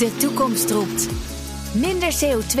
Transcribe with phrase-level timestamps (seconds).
[0.00, 1.08] De toekomst roept.
[1.72, 2.60] Minder CO2.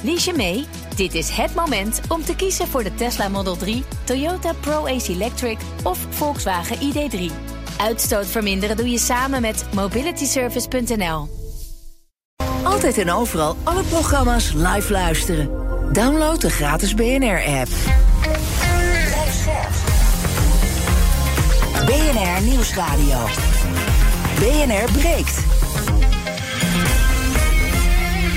[0.00, 0.66] Lies je mee?
[0.96, 5.58] Dit is het moment om te kiezen voor de Tesla Model 3, Toyota Pro-Ace Electric
[5.82, 7.32] of Volkswagen ID3.
[7.76, 11.28] Uitstoot verminderen doe je samen met mobilityservice.nl.
[12.62, 15.50] Altijd en overal alle programma's live luisteren.
[15.92, 17.68] Download de gratis BNR-app.
[21.86, 23.26] BNR Nieuwsradio.
[24.38, 25.51] BNR breekt.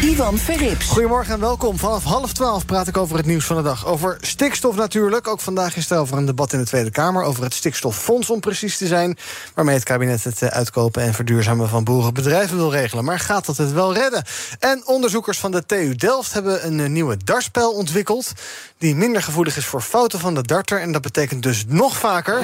[0.05, 0.87] Ivan Verrips.
[0.87, 1.77] Goedemorgen en welkom.
[1.77, 3.85] Vanaf half twaalf praat ik over het nieuws van de dag.
[3.85, 5.27] Over stikstof natuurlijk.
[5.27, 7.23] Ook vandaag is er over een debat in de Tweede Kamer...
[7.23, 9.17] over het stikstoffonds om precies te zijn...
[9.53, 13.03] waarmee het kabinet het eh, uitkopen en verduurzamen van boerenbedrijven wil regelen.
[13.03, 14.23] Maar gaat dat het wel redden?
[14.59, 18.31] En onderzoekers van de TU Delft hebben een eh, nieuwe dartspel ontwikkeld...
[18.77, 20.81] die minder gevoelig is voor fouten van de darter.
[20.81, 22.43] En dat betekent dus nog vaker...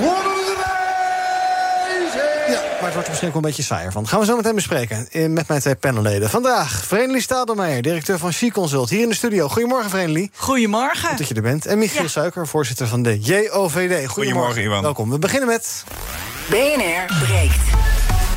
[2.82, 4.08] maar het wordt er misschien ook wel een beetje saaier van.
[4.08, 6.30] gaan we zo meteen bespreken eh, met mijn twee panelleden.
[6.30, 9.48] Vandaag Vreemdelie Stadelmeijer, directeur van She Consult, hier in de studio.
[9.48, 10.32] Goedemorgen, Vreemdelie.
[10.36, 11.10] Goedemorgen.
[11.10, 11.66] Goed dat je er bent.
[11.66, 13.52] En Michiel Suiker, voorzitter van de JOVD.
[13.58, 14.82] Goedemorgen, Goedemorgen, Iwan.
[14.82, 15.10] Welkom.
[15.10, 15.84] We beginnen met...
[16.50, 17.60] BNR breekt.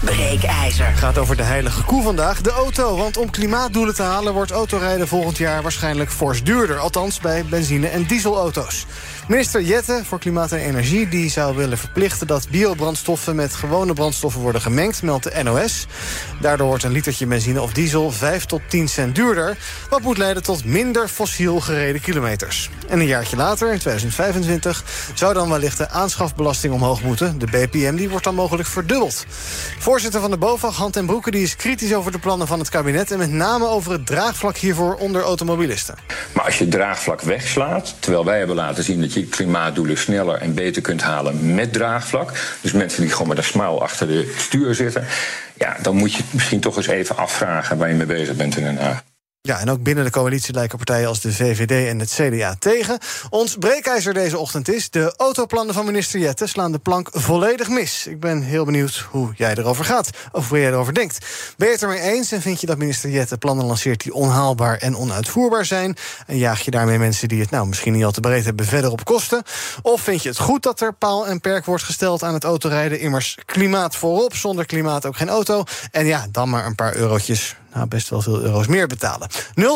[0.04, 0.86] Breekijzer.
[0.86, 2.96] Het gaat over de heilige koe vandaag, de auto.
[2.96, 6.78] Want om klimaatdoelen te halen wordt autorijden volgend jaar waarschijnlijk fors duurder.
[6.78, 8.86] Althans bij benzine- en dieselauto's.
[9.28, 12.26] Minister Jette voor Klimaat en Energie die zou willen verplichten...
[12.26, 15.86] dat biobrandstoffen met gewone brandstoffen worden gemengd, meldt de NOS.
[16.40, 19.56] Daardoor wordt een litertje benzine of diesel 5 tot 10 cent duurder...
[19.90, 22.70] wat moet leiden tot minder fossiel gereden kilometers.
[22.88, 27.38] En een jaartje later, in 2025, zou dan wellicht de aanschafbelasting omhoog moeten.
[27.38, 29.24] De BPM die wordt dan mogelijk verdubbeld.
[29.78, 32.68] Voorzitter van de BOVAG, Hand en Broeke, die is kritisch over de plannen van het
[32.68, 33.10] kabinet...
[33.10, 35.94] en met name over het draagvlak hiervoor onder automobilisten.
[36.32, 40.54] Maar als je draagvlak wegslaat, terwijl wij hebben laten zien dat je klimaatdoelen sneller en
[40.54, 44.74] beter kunt halen met draagvlak, dus mensen die gewoon met een smile achter de stuur
[44.74, 45.04] zitten,
[45.56, 48.64] ja, dan moet je misschien toch eens even afvragen waar je mee bezig bent in
[48.64, 49.02] Den Haag.
[49.46, 52.98] Ja, en ook binnen de coalitie lijken partijen als de VVD en het CDA tegen.
[53.30, 54.90] Ons breekijzer deze ochtend is...
[54.90, 58.06] de autoplannen van minister Jette slaan de plank volledig mis.
[58.06, 61.26] Ik ben heel benieuwd hoe jij erover gaat, of hoe jij erover denkt.
[61.56, 64.02] Ben je het ermee eens en vind je dat minister Jette plannen lanceert...
[64.02, 65.96] die onhaalbaar en onuitvoerbaar zijn?
[66.26, 68.66] En jaag je daarmee mensen die het nou misschien niet al te breed hebben...
[68.66, 69.42] verder op kosten?
[69.82, 73.00] Of vind je het goed dat er paal en perk wordt gesteld aan het autorijden?
[73.00, 75.64] Immers klimaat voorop, zonder klimaat ook geen auto.
[75.90, 79.28] En ja, dan maar een paar eurotjes nou, best wel veel euro's meer betalen.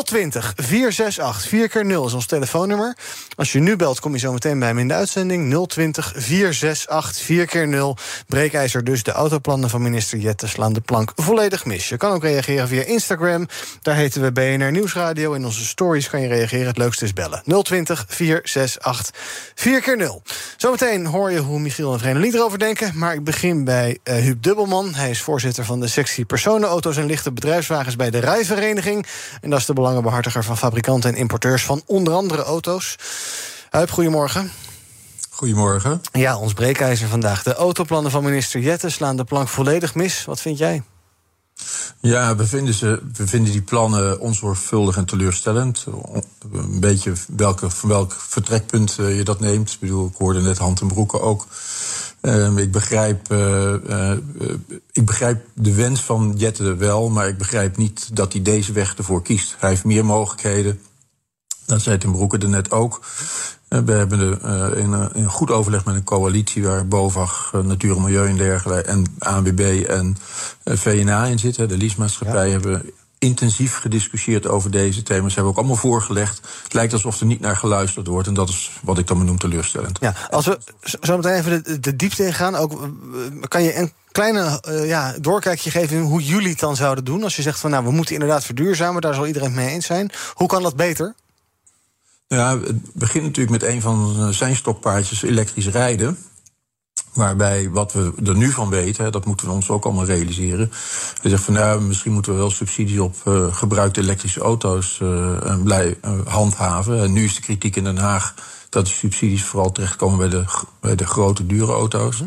[0.03, 2.97] 020 468 4 keer 0 is ons telefoonnummer.
[3.35, 5.67] Als je nu belt, kom je zo meteen bij me in de uitzending.
[5.67, 9.03] 020 468 4 keer 0 Breekijzer dus.
[9.03, 11.89] De autoplannen van minister Jette slaan de plank volledig mis.
[11.89, 13.47] Je kan ook reageren via Instagram.
[13.81, 15.33] Daar heten we BNR Nieuwsradio.
[15.33, 16.67] In onze stories kan je reageren.
[16.67, 17.43] Het leukste is bellen.
[17.63, 19.11] 020 468
[19.55, 20.23] 4 keer 0
[20.57, 22.91] Zometeen hoor je hoe Michiel en Vreemdeling erover denken.
[22.95, 24.93] Maar ik begin bij uh, Huub Dubbelman.
[24.93, 29.05] Hij is voorzitter van de sectie personenauto's en lichte bedrijfswagens bij de Rijvereniging.
[29.41, 32.95] En dat is de belangenbehartiger van fabrikanten en importeurs van onder andere auto's.
[33.69, 34.51] Huip, goedemorgen.
[35.29, 36.01] Goedemorgen.
[36.11, 37.43] Ja, ons breekijzer vandaag.
[37.43, 40.25] De autoplannen van minister Jette slaan de plank volledig mis.
[40.25, 40.83] Wat vind jij?
[42.01, 45.85] Ja, we vinden, ze, vinden die plannen onzorgvuldig en teleurstellend.
[46.51, 49.71] Een beetje welke, van welk vertrekpunt eh, je dat neemt.
[49.71, 51.47] Ik bedoel, ik hoorde net Hand en Broeken ook.
[52.21, 54.11] Uh, ik, begrijp, uh, uh,
[54.91, 58.95] ik begrijp de wens van Jette wel, maar ik begrijp niet dat hij deze weg
[58.95, 59.55] ervoor kiest.
[59.59, 60.79] Hij heeft meer mogelijkheden.
[61.65, 63.01] Dat zei Ten Broeke er net ook.
[63.69, 64.41] We hebben
[64.77, 69.05] in, een goed overleg met een coalitie waar BOVAG, Natuur en Milieu en dergelijke, en
[69.19, 70.17] ANWB en
[70.63, 71.67] VNA in zitten.
[71.67, 72.51] De leasemaatschappij ja.
[72.51, 75.27] hebben intensief gediscussieerd over deze thema's.
[75.27, 76.41] Ze hebben ook allemaal voorgelegd.
[76.63, 78.27] Het lijkt alsof er niet naar geluisterd wordt.
[78.27, 79.97] En dat is wat ik dan noem teleurstellend.
[80.01, 80.59] Ja, als we
[81.01, 82.89] zo meteen even de, de diepte ingaan, ook,
[83.47, 87.23] kan je een kleine uh, ja, doorkijkje geven hoe jullie het dan zouden doen?
[87.23, 90.11] Als je zegt van nou, we moeten inderdaad verduurzamen, daar zal iedereen mee eens zijn.
[90.33, 91.15] Hoe kan dat beter?
[92.35, 96.17] Ja, het begint natuurlijk met een van zijn stokpaardjes, elektrisch rijden.
[97.13, 100.69] Waarbij wat we er nu van weten, dat moeten we ons ook allemaal realiseren.
[101.21, 105.91] We zeggen van nou, misschien moeten we wel subsidies op uh, gebruikte elektrische auto's uh,
[106.25, 107.01] handhaven.
[107.01, 108.33] En nu is de kritiek in Den Haag
[108.69, 110.45] dat die subsidies vooral terechtkomen bij de,
[110.79, 112.23] bij de grote, dure auto's.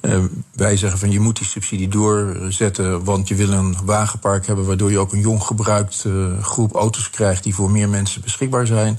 [0.00, 4.66] Uh, wij zeggen van je moet die subsidie doorzetten, want je wil een wagenpark hebben
[4.66, 8.66] waardoor je ook een jong gebruikt uh, groep auto's krijgt die voor meer mensen beschikbaar
[8.66, 8.98] zijn.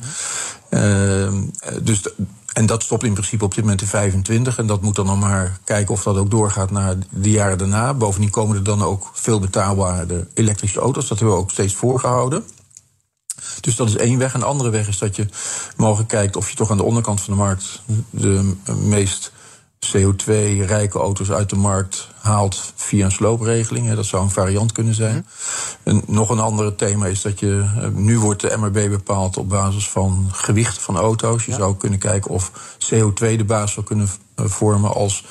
[0.69, 1.33] Uh,
[1.81, 2.01] dus
[2.53, 4.57] en dat stopt in principe op dit moment in 25.
[4.57, 7.93] En dat moet dan nog maar kijken of dat ook doorgaat naar de jaren daarna.
[7.93, 11.07] Bovendien komen er dan ook veel betaalbare elektrische auto's.
[11.07, 12.43] Dat hebben we ook steeds voorgehouden.
[13.59, 14.33] Dus dat is één weg.
[14.33, 15.27] Een andere weg is dat je
[15.77, 19.31] mogelijk kijkt of je toch aan de onderkant van de markt de meest
[19.91, 23.93] CO2-rijke auto's uit de markt haalt via een sloopregeling.
[23.93, 25.25] Dat zou een variant kunnen zijn.
[25.83, 27.69] En nog een ander thema is dat je.
[27.79, 31.45] Eh, nu wordt de MRB bepaald op basis van gewicht van auto's.
[31.45, 35.25] Je zou kunnen kijken of CO2 de basis zou kunnen eh, vormen als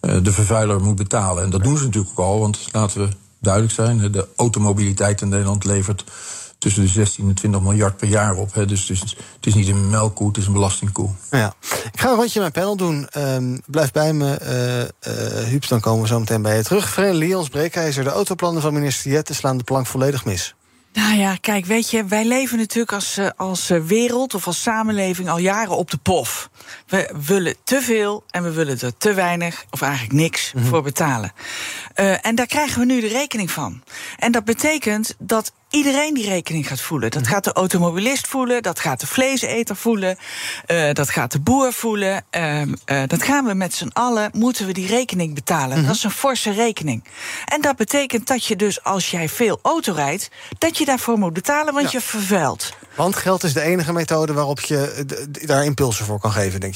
[0.00, 1.42] eh, de vervuiler moet betalen.
[1.42, 3.08] En dat doen ze natuurlijk ook al, want laten we
[3.40, 6.04] duidelijk zijn: de automobiliteit in Nederland levert
[6.58, 8.54] tussen de 16 en 20 miljard per jaar op.
[8.54, 8.66] Hè.
[8.66, 11.10] Dus, dus, het is niet een melkkoe, het is een belastingkoe.
[11.30, 11.54] Ja.
[11.92, 13.08] Ik ga een rondje mijn panel doen.
[13.16, 14.38] Um, blijf bij me.
[14.42, 16.88] Uh, uh, Huub, dan komen we zo meteen bij je terug.
[16.88, 20.54] Verenigde Lions Breekijzer, de autoplannen van minister Jette slaan de plank volledig mis.
[20.92, 25.28] Nou ja, kijk, weet je, wij leven natuurlijk als, eh, als wereld of als samenleving
[25.28, 26.50] al jaren op de pof.
[26.88, 30.64] We willen te veel en we willen er te weinig of eigenlijk niks mhm.
[30.64, 31.32] voor betalen.
[31.96, 33.82] Uh, en daar krijgen we nu de rekening van.
[34.18, 37.10] En dat betekent dat iedereen die rekening gaat voelen.
[37.10, 37.30] Dat mhm.
[37.30, 40.18] gaat de automobilist voelen, dat gaat de vleeseter voelen,
[40.66, 42.24] uh, dat gaat de boer voelen.
[42.30, 42.66] Uh, uh,
[43.06, 45.78] dat gaan we met z'n allen, moeten we die rekening betalen.
[45.78, 45.86] Mhm.
[45.86, 47.04] Dat is een forse rekening.
[47.44, 51.32] En dat betekent dat je dus als jij veel auto rijdt, dat je daarvoor moet
[51.32, 52.72] betalen, want je vervuilt.
[52.94, 55.04] Want geld is de enige methode waarop je
[55.46, 56.74] daar impulsen voor kan geven, denk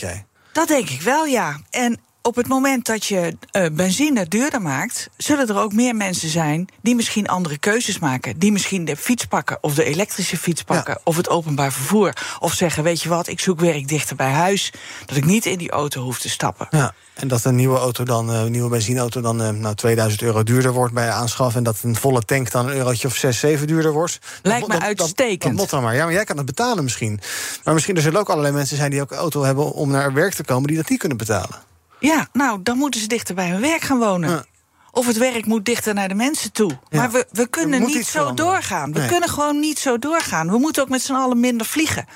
[0.52, 1.60] Dat denk ik wel, ja.
[1.70, 6.28] En op het moment dat je uh, benzine duurder maakt, zullen er ook meer mensen
[6.28, 8.38] zijn die misschien andere keuzes maken.
[8.38, 12.12] Die misschien de fiets pakken of de elektrische fiets pakken of het openbaar vervoer.
[12.38, 14.72] Of zeggen: Weet je wat, ik zoek werk dichter bij huis.
[15.06, 16.66] Dat ik niet in die auto hoef te stappen.
[16.70, 16.94] Ja.
[17.12, 20.72] En dat een nieuwe auto dan, een nieuwe benzineauto dan uh, nou, 2000 euro duurder
[20.72, 21.54] wordt bij aanschaf.
[21.54, 24.18] En dat een volle tank dan een eurotje of 6, 7 duurder wordt.
[24.42, 25.58] Lijkt me uitstekend.
[25.58, 25.94] Dat, dan maar.
[25.94, 27.20] Ja, maar jij kan het betalen misschien.
[27.64, 30.12] Maar misschien er zullen ook allerlei mensen zijn die ook een auto hebben om naar
[30.12, 31.71] werk te komen, die dat niet kunnen betalen.
[32.02, 34.46] Ja, nou, dan moeten ze dichter bij hun werk gaan wonen.
[34.94, 36.78] Of het werk moet dichter naar de mensen toe.
[36.90, 38.92] Maar we, we kunnen niet zo doorgaan.
[38.92, 40.50] We kunnen gewoon niet zo doorgaan.
[40.50, 42.06] We moeten ook met z'n allen minder vliegen.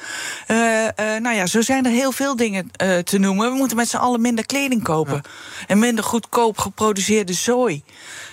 [0.48, 3.50] Uh, uh, nou ja, zo zijn er heel veel dingen uh, te noemen.
[3.50, 5.22] We moeten met z'n allen minder kleding kopen.
[5.66, 7.82] En minder goedkoop geproduceerde zooi.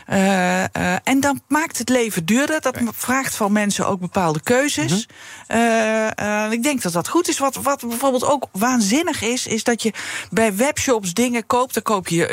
[0.10, 2.62] Uh, uh, en dan maakt het leven duurder.
[2.62, 5.08] Dat vraagt van mensen ook bepaalde keuzes.
[5.48, 5.58] -hmm.
[5.58, 7.40] uh, ik denk dat dat goed is.
[7.40, 9.94] Wat, wat bijvoorbeeld ook waanzinnig is, is dat je
[10.30, 11.74] bij webshops dingen koopt.
[11.74, 12.32] Dan koop je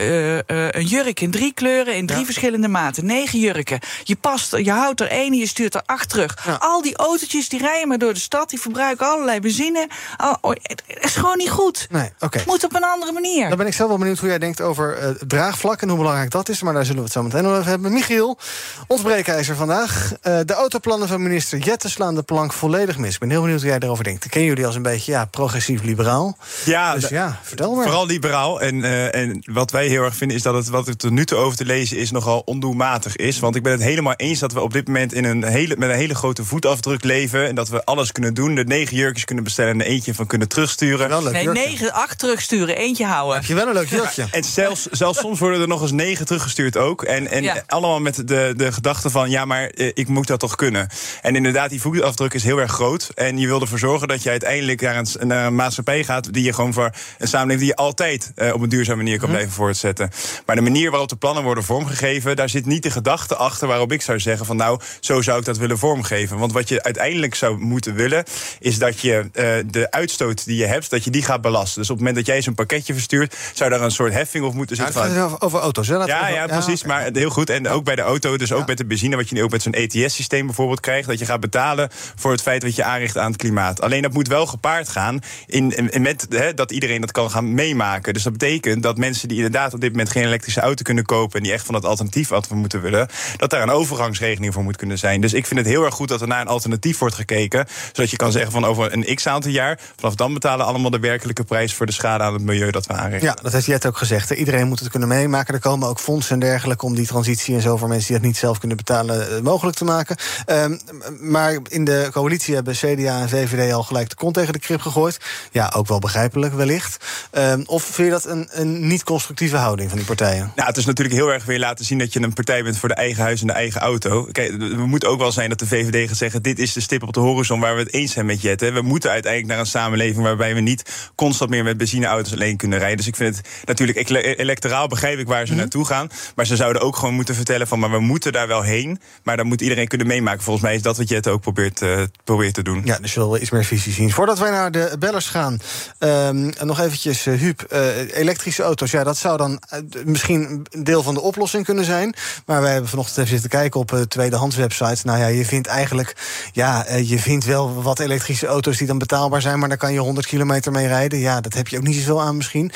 [0.77, 2.25] een jurk in drie kleuren, in drie ja.
[2.25, 3.07] verschillende maten.
[3.07, 3.79] Negen jurken.
[4.05, 6.39] Je, past, je houdt er één en je stuurt er acht terug.
[6.47, 6.57] Ja.
[6.61, 9.89] Al die autootjes die rijden maar door de stad, die verbruiken allerlei benzine.
[10.17, 11.87] Al, oh, het is gewoon niet goed.
[11.91, 12.43] Nee, okay.
[12.47, 13.49] Moet op een andere manier.
[13.49, 16.49] Dan ben ik zelf wel benieuwd hoe jij denkt over draagvlak en hoe belangrijk dat
[16.49, 16.63] is.
[16.63, 18.39] Maar daar zullen we het zo meteen nog we hebben Michiel,
[18.87, 20.13] ons breekijzer vandaag.
[20.23, 23.15] Uh, de autoplannen van minister Jette slaan de plank volledig mis.
[23.15, 24.25] Ik ben heel benieuwd hoe jij erover denkt.
[24.25, 26.37] Ik ken jullie als een beetje ja, progressief-liberaal.
[26.65, 27.85] Ja, dus ja, vertel maar.
[27.85, 28.61] Vooral liberaal.
[28.61, 31.25] En, uh, en wat wij heel erg vinden is dat het wat er tot nu
[31.25, 33.39] toe over te lezen is nogal ondoelmatig is.
[33.39, 35.91] Want ik ben het helemaal eens dat we op dit moment in een hele, met
[35.91, 37.47] een hele grote voetafdruk leven.
[37.47, 38.55] En dat we alles kunnen doen.
[38.55, 41.33] De negen jurkjes kunnen bestellen en er eentje van kunnen terugsturen.
[41.33, 42.77] Nee, negen, acht terugsturen.
[42.77, 43.37] Eentje houden.
[43.37, 44.27] Heb je wel een leuk jurkje.
[44.31, 47.03] en zelfs, zelfs soms worden er nog eens negen teruggestuurd ook.
[47.03, 47.63] En, en ja.
[47.67, 50.89] allemaal met de, de gedachte van, ja, maar eh, ik moet dat toch kunnen.
[51.23, 53.11] En inderdaad, die voetafdruk is heel erg groot.
[53.15, 56.33] En je wil ervoor zorgen dat je uiteindelijk naar een, naar een maatschappij gaat...
[56.33, 59.29] die je gewoon voor een samenleving die je altijd uh, op een duurzame manier kan
[59.29, 59.35] mm.
[59.35, 60.11] blijven voortzetten.
[60.47, 62.37] Maar de manier waarop de plannen worden vormgegeven...
[62.37, 64.57] daar zit niet de gedachte achter waarop ik zou zeggen van...
[64.57, 66.39] nou, zo zou ik dat willen vormgeven.
[66.39, 68.25] Want wat je uiteindelijk zou moeten willen...
[68.59, 71.81] is dat je uh, de uitstoot die je hebt, dat je die gaat belasten.
[71.81, 73.37] Dus op het moment dat jij zo'n pakketje verstuurt...
[73.55, 74.95] zou daar een soort heffing op moeten zitten.
[74.95, 75.95] Ja, het gaat over, over auto's, hè?
[75.95, 76.81] Ja, over, ja, precies.
[76.81, 77.40] Ja, maar heel goed.
[77.49, 79.63] En ook bij de auto, dus ook met de benzine, wat je nu ook met
[79.63, 83.31] zo'n ETS-systeem bijvoorbeeld krijgt, dat je gaat betalen voor het feit wat je aanricht aan
[83.31, 83.81] het klimaat.
[83.81, 87.55] Alleen dat moet wel gepaard gaan in, in met hè, dat iedereen dat kan gaan
[87.55, 88.13] meemaken.
[88.13, 91.39] Dus dat betekent dat mensen die inderdaad op dit moment geen elektrische auto kunnen kopen
[91.39, 94.63] en die echt van het alternatief wat we moeten willen, dat daar een overgangsregeling voor
[94.63, 95.21] moet kunnen zijn.
[95.21, 98.11] Dus ik vind het heel erg goed dat er naar een alternatief wordt gekeken, zodat
[98.11, 101.45] je kan zeggen van over een x aantal jaar, vanaf dan betalen allemaal de werkelijke
[101.45, 103.29] prijs voor de schade aan het milieu dat we aanrichten.
[103.29, 104.31] Ja, dat heeft Jet ook gezegd.
[104.31, 105.55] Iedereen moet het kunnen meemaken.
[105.55, 108.27] Er komen ook fondsen en dergelijke om die transitie en zo voor mensen die dat
[108.27, 110.17] niet zelf kunnen betalen eh, mogelijk te maken.
[110.47, 110.81] Um,
[111.21, 114.81] maar in de coalitie hebben CDA en VVD al gelijk de kont tegen de krip
[114.81, 115.21] gegooid.
[115.53, 117.05] Ja, ook wel begrijpelijk wellicht.
[117.33, 120.53] Um, of vind je dat een, een niet-constructieve houding van die partijen?
[120.55, 122.89] Nou, het is natuurlijk heel erg weer laten zien dat je een partij bent voor
[122.89, 124.29] de eigen huis en de eigen auto.
[124.33, 127.03] Kijk, we moeten ook wel zijn dat de VVD gaat zeggen: dit is de stip
[127.03, 128.61] op de horizon waar we het eens zijn met Jet.
[128.61, 132.79] We moeten uiteindelijk naar een samenleving waarbij we niet constant meer met benzineauto's alleen kunnen
[132.79, 132.97] rijden.
[132.97, 134.09] Dus ik vind het natuurlijk
[134.39, 135.59] electoraal begrijp ik waar ze mm -hmm.
[135.59, 136.09] naartoe gaan.
[136.35, 137.79] Maar ze zouden ook gewoon moeten vertellen van...
[137.79, 140.43] maar we moeten daar wel heen, maar dan moet iedereen kunnen meemaken.
[140.43, 142.83] Volgens mij is dat wat je het ook probeert, uh, probeert te doen.
[142.85, 144.11] Ja, dus je wil iets meer visie zien.
[144.11, 145.59] Voordat wij naar de bellers gaan,
[145.99, 147.67] um, nog eventjes, uh, Huub.
[147.73, 149.63] Uh, elektrische auto's, ja, dat zou dan
[150.05, 152.15] misschien een deel van de oplossing kunnen zijn.
[152.47, 155.03] Maar wij hebben vanochtend even zitten kijken op tweedehands websites.
[155.03, 156.17] Nou ja, je vindt eigenlijk...
[156.53, 159.59] ja, je vindt wel wat elektrische auto's die dan betaalbaar zijn...
[159.59, 161.19] maar daar kan je 100 kilometer mee rijden.
[161.19, 162.73] Ja, dat heb je ook niet zoveel aan misschien.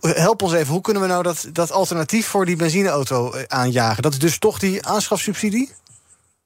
[0.00, 4.02] help ons even, hoe kunnen we nou dat, dat alternatief voor die benzineauto eh, aanjagen?
[4.02, 5.70] Dat is dus toch die aanschafsubsidie?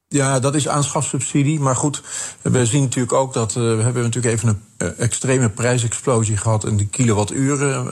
[0.08, 1.60] Ja, dat is aanschafsubsidie.
[1.60, 2.02] Maar goed,
[2.42, 6.64] we zien natuurlijk ook dat uh, we hebben natuurlijk even een uh, extreme prijsexplosie gehad
[6.64, 7.86] in de kilowatturen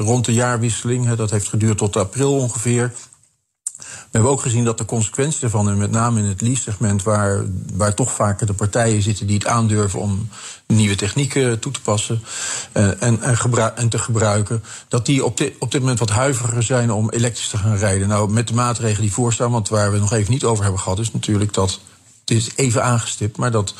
[0.00, 1.14] rond de jaarwisseling.
[1.14, 2.92] Dat heeft geduurd tot april ongeveer.
[3.98, 7.44] We hebben ook gezien dat de consequenties ervan, en met name in het lease-segment, waar,
[7.74, 10.28] waar toch vaker de partijen zitten die het aandurven om
[10.66, 12.22] nieuwe technieken toe te passen
[12.72, 13.38] uh, en, en,
[13.74, 17.48] en, te gebruiken, dat die op dit, op dit moment wat huiveriger zijn om elektrisch
[17.48, 18.08] te gaan rijden.
[18.08, 20.98] Nou, met de maatregelen die voorstaan, want waar we nog even niet over hebben gehad,
[20.98, 21.80] is natuurlijk dat.
[22.20, 23.74] Het is even aangestipt, maar dat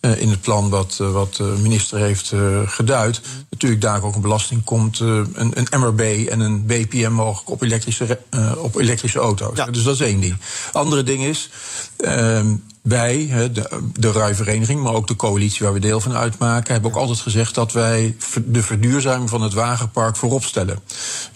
[0.00, 2.32] in het plan wat, uh, wat de minister heeft
[2.66, 3.20] geduid.
[3.50, 8.18] Natuurlijk daar ook een belasting komt, een, een, MRB en een BPM mogelijk op elektrische,
[8.56, 9.56] op elektrische auto's.
[9.56, 9.66] Ja.
[9.66, 10.36] Dus dat is één ding.
[10.72, 11.50] Andere ding is,
[11.96, 16.90] ehm, wij, de, de RUI-vereniging, maar ook de coalitie waar we deel van uitmaken, hebben
[16.90, 20.78] ook altijd gezegd dat wij de verduurzaming van het wagenpark voorop stellen.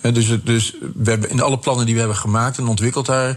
[0.01, 3.37] Dus, dus we hebben in alle plannen die we hebben gemaakt en ontwikkeld daar,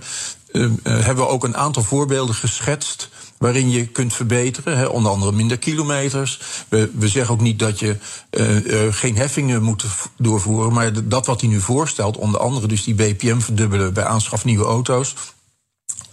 [0.84, 3.10] hebben we ook een aantal voorbeelden geschetst
[3.46, 4.78] waarin je kunt verbeteren.
[4.78, 6.40] Hè, onder andere minder kilometers.
[6.70, 7.98] We, we zeggen ook niet dat je
[8.32, 9.86] uh, uh, geen heffingen moet
[10.18, 10.74] doorvoeren.
[10.74, 14.66] Maar dat wat hij nu voorstelt, onder andere dus die BPM verdubbelen bij aanschaf nieuwe
[14.66, 15.16] auto's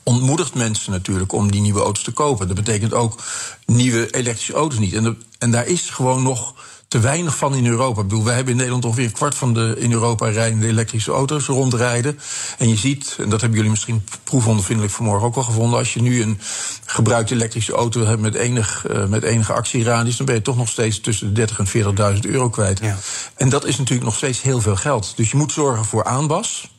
[0.02, 2.46] ontmoedigt mensen natuurlijk om die nieuwe auto's te kopen.
[2.46, 3.22] Dat betekent ook
[3.66, 4.94] nieuwe elektrische auto's niet.
[4.94, 6.54] En, en daar is gewoon nog
[6.92, 8.00] te weinig van in Europa.
[8.00, 11.12] Ik bedoel, wij hebben in Nederland ongeveer een kwart van de in Europa rijdende elektrische
[11.12, 12.18] auto's rondrijden.
[12.58, 16.02] En je ziet, en dat hebben jullie misschien proefondervindelijk vanmorgen ook al gevonden, als je
[16.02, 16.40] nu een
[16.84, 20.68] gebruikte elektrische auto hebt met, enig, uh, met enige actieradius, dan ben je toch nog
[20.68, 22.78] steeds tussen de 30.000 en 40.000 euro kwijt.
[22.78, 22.98] Ja.
[23.36, 25.12] En dat is natuurlijk nog steeds heel veel geld.
[25.16, 26.70] Dus je moet zorgen voor aanbas.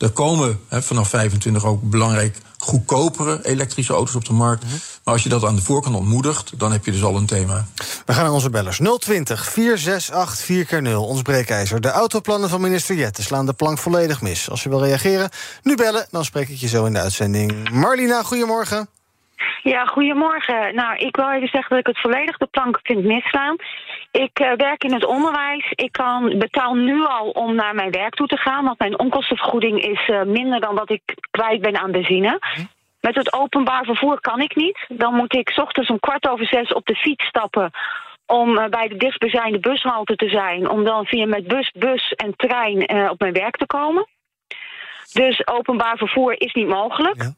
[0.00, 4.64] Er komen he, vanaf 25 ook belangrijk goedkopere elektrische auto's op de markt.
[4.64, 4.78] Mm -hmm.
[5.04, 7.66] Maar als je dat aan de voorkant ontmoedigt, dan heb je dus al een thema.
[8.06, 8.80] We gaan naar onze bellers.
[8.98, 11.80] 020 468 4 0 ons breekijzer.
[11.80, 14.50] De autoplannen van minister Jette slaan de plank volledig mis.
[14.50, 15.30] Als je wil reageren,
[15.62, 17.70] nu bellen, dan spreek ik je zo in de uitzending.
[17.70, 18.88] Marlina, goedemorgen.
[19.62, 20.74] Ja, goedemorgen.
[20.74, 23.56] Nou, ik wil even zeggen dat ik het volledig de plank vind misslaan.
[24.10, 25.70] Ik uh, werk in het onderwijs.
[25.70, 28.64] Ik kan, betaal nu al om naar mijn werk toe te gaan.
[28.64, 32.38] Want mijn onkostenvergoeding is uh, minder dan wat ik kwijt ben aan benzine.
[32.54, 32.60] Hm?
[33.00, 34.84] Met het openbaar vervoer kan ik niet.
[34.88, 37.70] Dan moet ik ochtends om kwart over zes op de fiets stappen
[38.26, 40.70] om uh, bij de dichtstbijzijnde bushalte te zijn.
[40.70, 44.06] Om dan via met bus, bus en trein op mijn werk te komen.
[45.12, 47.22] Dus openbaar vervoer is niet mogelijk.
[47.22, 47.34] Ja.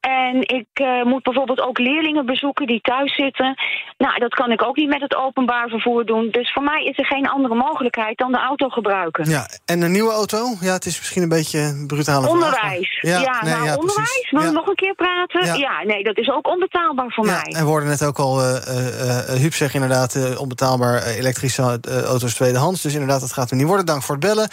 [0.00, 3.54] En ik uh, moet bijvoorbeeld ook leerlingen bezoeken die thuis zitten.
[3.98, 6.28] Nou, dat kan ik ook niet met het openbaar vervoer doen.
[6.30, 9.30] Dus voor mij is er geen andere mogelijkheid dan de auto gebruiken.
[9.30, 10.38] Ja, en een nieuwe auto?
[10.60, 12.98] Ja, het is misschien een beetje een brutale Onderwijs.
[13.00, 14.28] Ja, ja, nee, nou, ja, onderwijs?
[14.30, 14.50] Wil ja.
[14.50, 15.44] nog een keer praten?
[15.44, 15.54] Ja.
[15.54, 15.84] ja.
[15.84, 17.42] nee, dat is ook onbetaalbaar voor mij.
[17.42, 20.38] En we hoorden net ook al, uh, uh, Huub zegt inderdaad...
[20.38, 22.82] onbetaalbaar elektrische auto's tweedehands.
[22.82, 23.86] Dus inderdaad, dat gaat er niet worden.
[23.86, 24.48] Dank voor het bellen.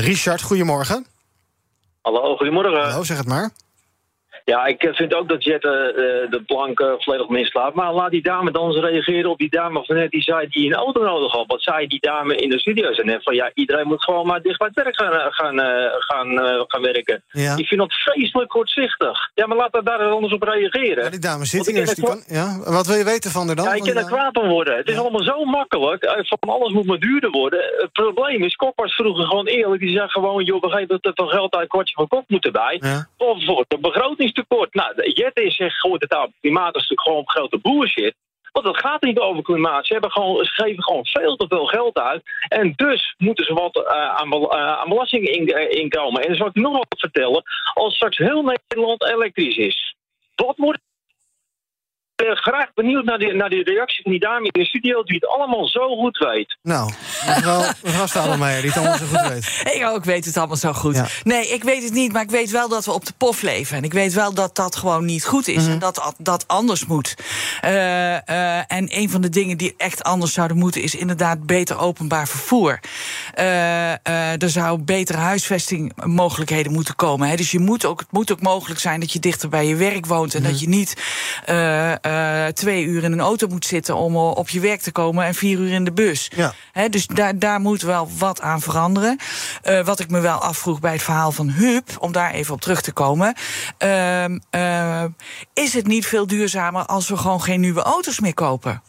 [0.00, 1.06] Richard, goedemorgen.
[2.02, 2.82] Hallo, goedemorgen.
[2.82, 3.50] Hallo, zeg het maar.
[4.52, 5.72] Ja, ik vind ook dat Jet uh,
[6.30, 7.74] de plank uh, volledig mislaat.
[7.74, 10.66] Maar laat die dame dan eens reageren op die dame van net die zei die
[10.66, 11.46] een auto nodig had.
[11.46, 12.92] Wat zei die dame in de studio?
[12.92, 15.58] Ze net van ja, iedereen moet gewoon maar dicht bij het werk gaan, eh, gaan,
[15.98, 16.28] gaan,
[16.68, 17.22] gaan werken.
[17.30, 17.56] Ja.
[17.56, 19.30] Ik vind dat vreselijk kortzichtig.
[19.34, 21.04] Ja, maar laat daar daar anders op reageren.
[21.04, 21.84] Ja, die dame zit hier.
[21.84, 22.22] Dus kan...
[22.26, 22.58] ja.
[22.64, 23.64] Wat wil je weten van haar dan?
[23.64, 24.76] Ja, ik kan er kwaad van worden.
[24.76, 26.26] Het is allemaal zo makkelijk.
[26.40, 27.60] Van alles moet maar duurder worden.
[27.76, 29.80] Het probleem is, Kok was vroeger gewoon eerlijk.
[29.80, 32.76] Die zei gewoon, joh, begrijp dat er van geld uit kwartje van Kok moet erbij.
[32.80, 33.08] Ja.
[33.16, 34.74] Of voor de begroting tekort.
[34.74, 38.14] Nou, Jette zegt gooit het aan klimaat is natuurlijk gewoon grote bullshit.
[38.52, 39.86] Want het gaat niet over klimaat.
[39.86, 42.22] Ze, hebben gewoon, geven gewoon veel te veel geld uit.
[42.48, 46.22] En dus moeten ze wat uh, aan, uh, aan belasting in, inkomen.
[46.22, 47.42] En dan zal ik nog wat vertellen.
[47.74, 49.94] Als straks heel Nederland elektrisch is.
[50.34, 50.80] Wat wordt
[52.24, 55.02] uh, graag benieuwd naar de, naar de reactie van die dame in de studio...
[55.02, 56.56] die het allemaal zo goed weet.
[56.62, 56.92] Nou,
[57.26, 59.62] mevrouw, mevrouw Stadelmeijer, die het allemaal zo goed weet.
[59.74, 60.94] Ik ook weet het allemaal zo goed.
[60.94, 61.06] Ja.
[61.22, 63.76] Nee, ik weet het niet, maar ik weet wel dat we op de pof leven.
[63.76, 65.56] En ik weet wel dat dat gewoon niet goed is.
[65.56, 65.72] Mm -hmm.
[65.72, 67.14] En dat dat anders moet.
[67.64, 70.82] Uh, uh, en een van de dingen die echt anders zouden moeten...
[70.82, 72.80] is inderdaad beter openbaar vervoer.
[74.38, 77.28] er zou betere huisvestingmogelijkheden moeten komen.
[77.28, 77.36] Hè.
[77.36, 80.06] Dus je moet ook, het moet ook mogelijk zijn dat je dichter bij je werk
[80.06, 80.34] woont...
[80.34, 80.52] en mm -hmm.
[80.52, 80.96] dat je niet...
[82.08, 85.34] Uh, twee uur in een auto moet zitten om op je werk te komen en
[85.34, 86.30] vier uur in de bus.
[86.36, 86.52] Ja.
[86.88, 89.18] dus daar, daar moet wel wat aan veranderen.
[89.84, 92.80] wat ik me wel afvroeg bij het verhaal van Huub, om daar even op terug
[92.80, 93.34] te komen.
[93.78, 94.38] Ehm,
[95.52, 98.82] is het niet veel duurzamer als we gewoon geen nieuwe auto's meer kopen?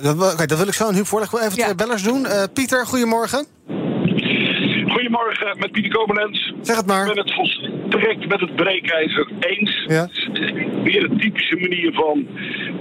[0.00, 1.38] Dat, dat wil ik zo een Huub voorleggen.
[1.38, 2.26] Even twee bellers doen.
[2.52, 3.46] Pieter, goedemorgen.
[5.34, 6.52] Goedemorgen, met Pieter Komenens.
[6.60, 7.06] Zeg het maar.
[7.06, 9.84] Ik ben het volstrekt met het breekijzer eens.
[9.86, 10.08] Ja.
[10.82, 12.26] Weer een typische manier van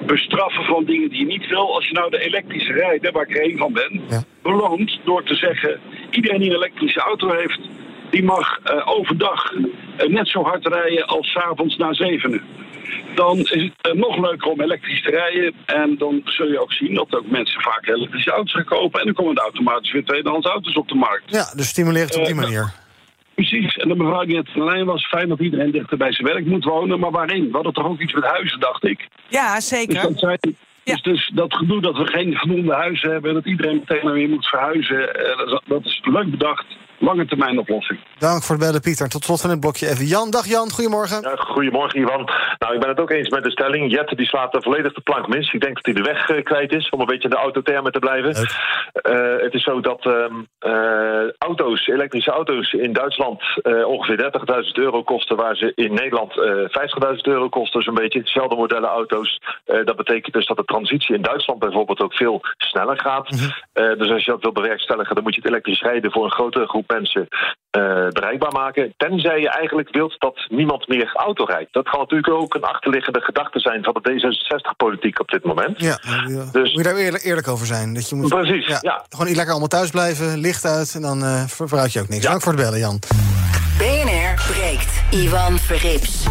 [0.06, 1.76] bestraffen van dingen die je niet wil.
[1.76, 4.24] Als je nou de elektrische rijdt, waar ik er één van ben, ja.
[4.42, 5.80] beloont door te zeggen:
[6.10, 7.60] iedereen die een elektrische auto heeft,
[8.10, 9.68] die mag uh, overdag uh,
[10.08, 12.42] net zo hard rijden als s avonds na zevenen
[13.16, 15.54] dan is het eh, nog leuker om elektrisch te rijden.
[15.66, 19.00] En dan zul je ook zien dat ook mensen vaak elektrische auto's gaan kopen.
[19.00, 21.24] En dan komen er automatisch weer tweedehands auto's op de markt.
[21.32, 22.74] Ja, dus stimuleert het op die eh, manier.
[23.36, 26.28] Precies, en de mevrouw die net de lijn was, fijn dat iedereen dichter bij zijn
[26.28, 27.00] werk moet wonen.
[27.00, 27.46] Maar waarin?
[27.46, 29.08] We hadden toch ook iets met huizen, dacht ik.
[29.28, 30.08] Ja, zeker.
[30.08, 30.48] Dus dat,
[30.84, 34.14] dus, dus, dat gedoe dat we geen voldoende huizen hebben en dat iedereen meteen maar
[34.14, 36.66] weer moet verhuizen, eh, dat is leuk bedacht
[37.04, 38.00] lange termijn oplossing.
[38.18, 39.10] Dank voor het bellen, Pieter.
[39.10, 40.32] Tot slot van het blokje even Jan.
[40.32, 41.22] Dag Jan, goedemorgen.
[41.22, 42.30] Ja, goedemorgen, Ivan.
[42.60, 43.92] Nou, ik ben het ook eens met de stelling.
[43.92, 45.54] Jette die slaat er volledig de plank mis.
[45.54, 47.92] Ik denk dat hij de weg uh, kwijt is, om een beetje in de autotermen
[47.92, 48.32] te blijven.
[48.32, 53.42] Uh, het is zo dat uh, auto's, elektrische auto's in Duitsland
[53.86, 54.32] ongeveer
[54.66, 56.34] 30.000 euro kosten, waar ze in Nederland
[57.16, 57.82] 50.000 euro kosten.
[57.82, 59.42] Zo'n beetje hetzelfde modellen auto's.
[59.66, 63.30] dat betekent dus dat de transitie in Duitsland bijvoorbeeld ook veel sneller gaat.
[63.30, 63.98] Mhm.
[63.98, 66.68] dus als je dat wil bewerkstelligen, dan moet je het elektrisch rijden voor een grotere
[66.68, 67.28] groep mensen
[67.78, 68.94] uh, bereikbaar maken.
[68.98, 71.74] Tenzij je eigenlijk wilt dat niemand meer auto rijdt.
[71.74, 75.80] Dat kan natuurlijk ook een achterliggende gedachte zijn van de D66-politiek op dit moment.
[75.80, 75.98] Ja,
[76.52, 77.94] Dus, moet je daar eerlijk, eerlijk over zijn.
[77.94, 80.94] Dat je moet, precies, ja, Gewoon lekker allemaal thuis blijven, licht uit...
[80.96, 82.26] en dan uh, je ook niks.
[82.26, 83.00] Dank voor het bellen, Jan.
[83.78, 85.04] BNR breekt.
[85.12, 86.26] Ivan Verrips.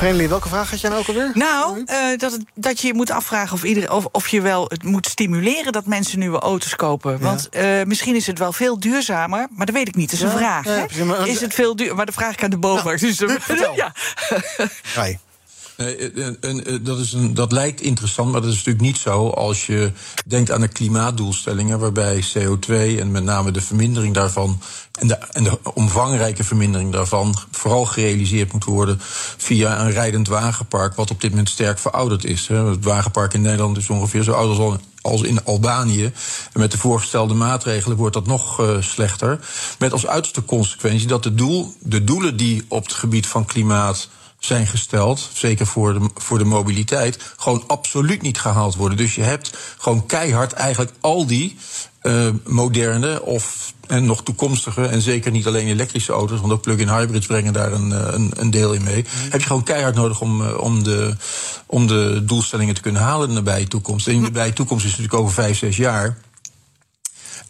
[0.00, 1.30] Friendly, welke vraag had jij nou ook alweer?
[1.34, 4.82] Nou, uh, dat, het, dat je moet afvragen of, iedereen, of, of je wel het
[4.82, 7.20] moet stimuleren dat mensen nieuwe auto's kopen.
[7.20, 10.10] Want uh, misschien is het wel veel duurzamer, maar dat weet ik niet.
[10.10, 10.64] Dat is een vraag.
[10.64, 10.84] hè?
[11.24, 11.94] Is het veel duur?
[11.94, 12.56] Maar de vraag ik aan de.
[12.56, 13.18] Nou, dus,
[13.74, 13.92] ja.
[15.80, 19.66] Nee, eh, dat, is een, dat lijkt interessant, maar dat is natuurlijk niet zo als
[19.66, 19.92] je
[20.26, 24.60] denkt aan de klimaatdoelstellingen, waarbij CO2 en met name de vermindering daarvan
[24.98, 28.98] en de, en de omvangrijke vermindering daarvan vooral gerealiseerd moet worden
[29.36, 32.48] via een rijdend wagenpark, wat op dit moment sterk verouderd is.
[32.48, 36.04] Het wagenpark in Nederland is ongeveer zo oud als als in Albanië.
[36.52, 39.40] En met de voorgestelde maatregelen wordt dat nog slechter.
[39.78, 44.08] Met als uiterste consequentie dat doel, de doelen die op het gebied van klimaat
[44.40, 48.96] zijn gesteld, zeker voor de, voor de mobiliteit, gewoon absoluut niet gehaald worden.
[48.96, 51.56] Dus je hebt gewoon keihard eigenlijk al die
[52.02, 56.88] uh, moderne of en nog toekomstige, en zeker niet alleen elektrische auto's, want ook plug-in
[56.88, 59.02] hybrids brengen daar een, eh, een, een, deel in mee.
[59.02, 59.30] Mhm.
[59.30, 61.16] Heb je gewoon keihard nodig om, uh, om, de,
[61.66, 64.08] om de doelstellingen te kunnen halen in de nabije toekomst.
[64.08, 66.18] En de nabije toekomst is natuurlijk over vijf, zes jaar.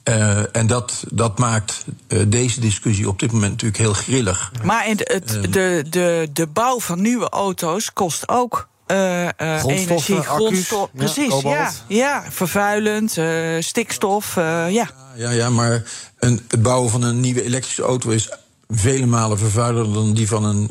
[0.05, 4.53] Uh, en dat, dat maakt uh, deze discussie op dit moment natuurlijk heel grillig.
[4.63, 9.65] Maar het, het, uh, de, de, de bouw van nieuwe auto's kost ook uh, uh,
[9.65, 10.89] energie, grondstof.
[10.93, 12.25] Precies, ja, ja.
[12.29, 14.91] Vervuilend, uh, stikstof, ja.
[15.17, 15.83] Ja, ja, maar
[16.19, 18.31] een, het bouwen van een nieuwe elektrische auto is
[18.69, 20.71] vele malen vervuilender dan die van een,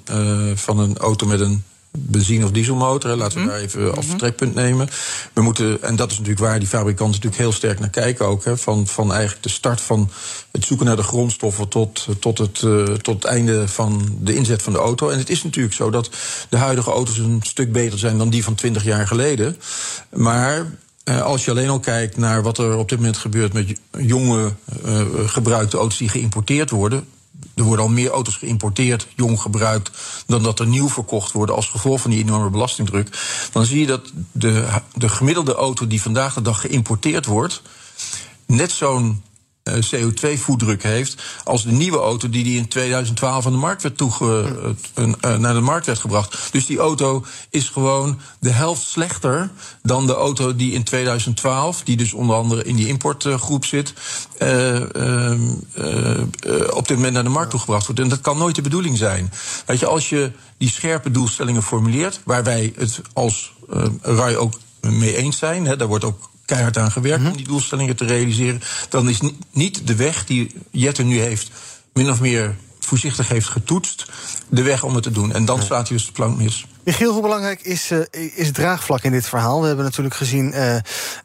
[0.57, 3.15] van een auto met een benzine- of dieselmotor.
[3.15, 3.49] Laten we mhm.
[3.49, 4.09] daar even als mhm.
[4.09, 4.89] vertrekpunt nemen.
[5.33, 8.43] We moeten, en dat is natuurlijk waar die fabrikanten natuurlijk heel sterk naar kijken ook.
[8.43, 10.09] Hè, van, van eigenlijk de start van
[10.51, 14.61] het zoeken naar de grondstoffen tot, tot, het, uh, tot het einde van de inzet
[14.61, 15.09] van de auto.
[15.09, 16.09] En het is natuurlijk zo dat
[16.49, 19.57] de huidige auto's een stuk beter zijn dan die van 20 jaar geleden.
[20.09, 20.65] Maar
[21.05, 24.53] uh, als je alleen al kijkt naar wat er op dit moment gebeurt met jonge
[24.85, 27.07] uh, gebruikte auto's die geïmporteerd worden
[27.59, 29.91] er worden al meer auto's geïmporteerd, jong gebruikt,
[30.25, 33.09] dan dat er nieuw verkocht worden als gevolg van die enorme belastingdruk.
[33.51, 37.61] Dan zie je dat de, de gemiddelde auto die vandaag de dag geïmporteerd wordt,
[38.45, 39.23] net zo'n
[39.77, 44.55] CO2-voetdruk heeft als de nieuwe auto die, die in 2012 aan de markt werd toege,
[44.95, 46.37] uh, naar de markt werd gebracht.
[46.51, 49.49] Dus die auto is gewoon de helft slechter
[49.81, 53.93] dan de auto die in 2012, die dus onder andere in die importgroep zit,
[54.37, 55.49] ehm,
[56.69, 58.01] op dit moment naar de markt toegebracht wordt.
[58.01, 59.31] En dat kan nooit de bedoeling zijn.
[59.65, 63.53] Weet je, als je die scherpe doelstellingen formuleert, waar wij het als
[64.01, 67.95] RAI ook mee eens zijn, hè, daar wordt ook keihard aan gewerkt om die doelstellingen
[67.95, 68.61] te realiseren.
[68.89, 69.19] Dan is
[69.51, 71.51] niet de weg die Jette nu heeft,
[71.93, 74.05] min of meer voorzichtig heeft getoetst,
[74.49, 75.33] de weg om het te doen.
[75.33, 76.65] En dan staat hij dus de plank mis.
[76.83, 77.99] Michiel, hoe belangrijk is, uh,
[78.35, 79.61] is draagvlak in dit verhaal?
[79.61, 80.75] We hebben natuurlijk gezien, uh,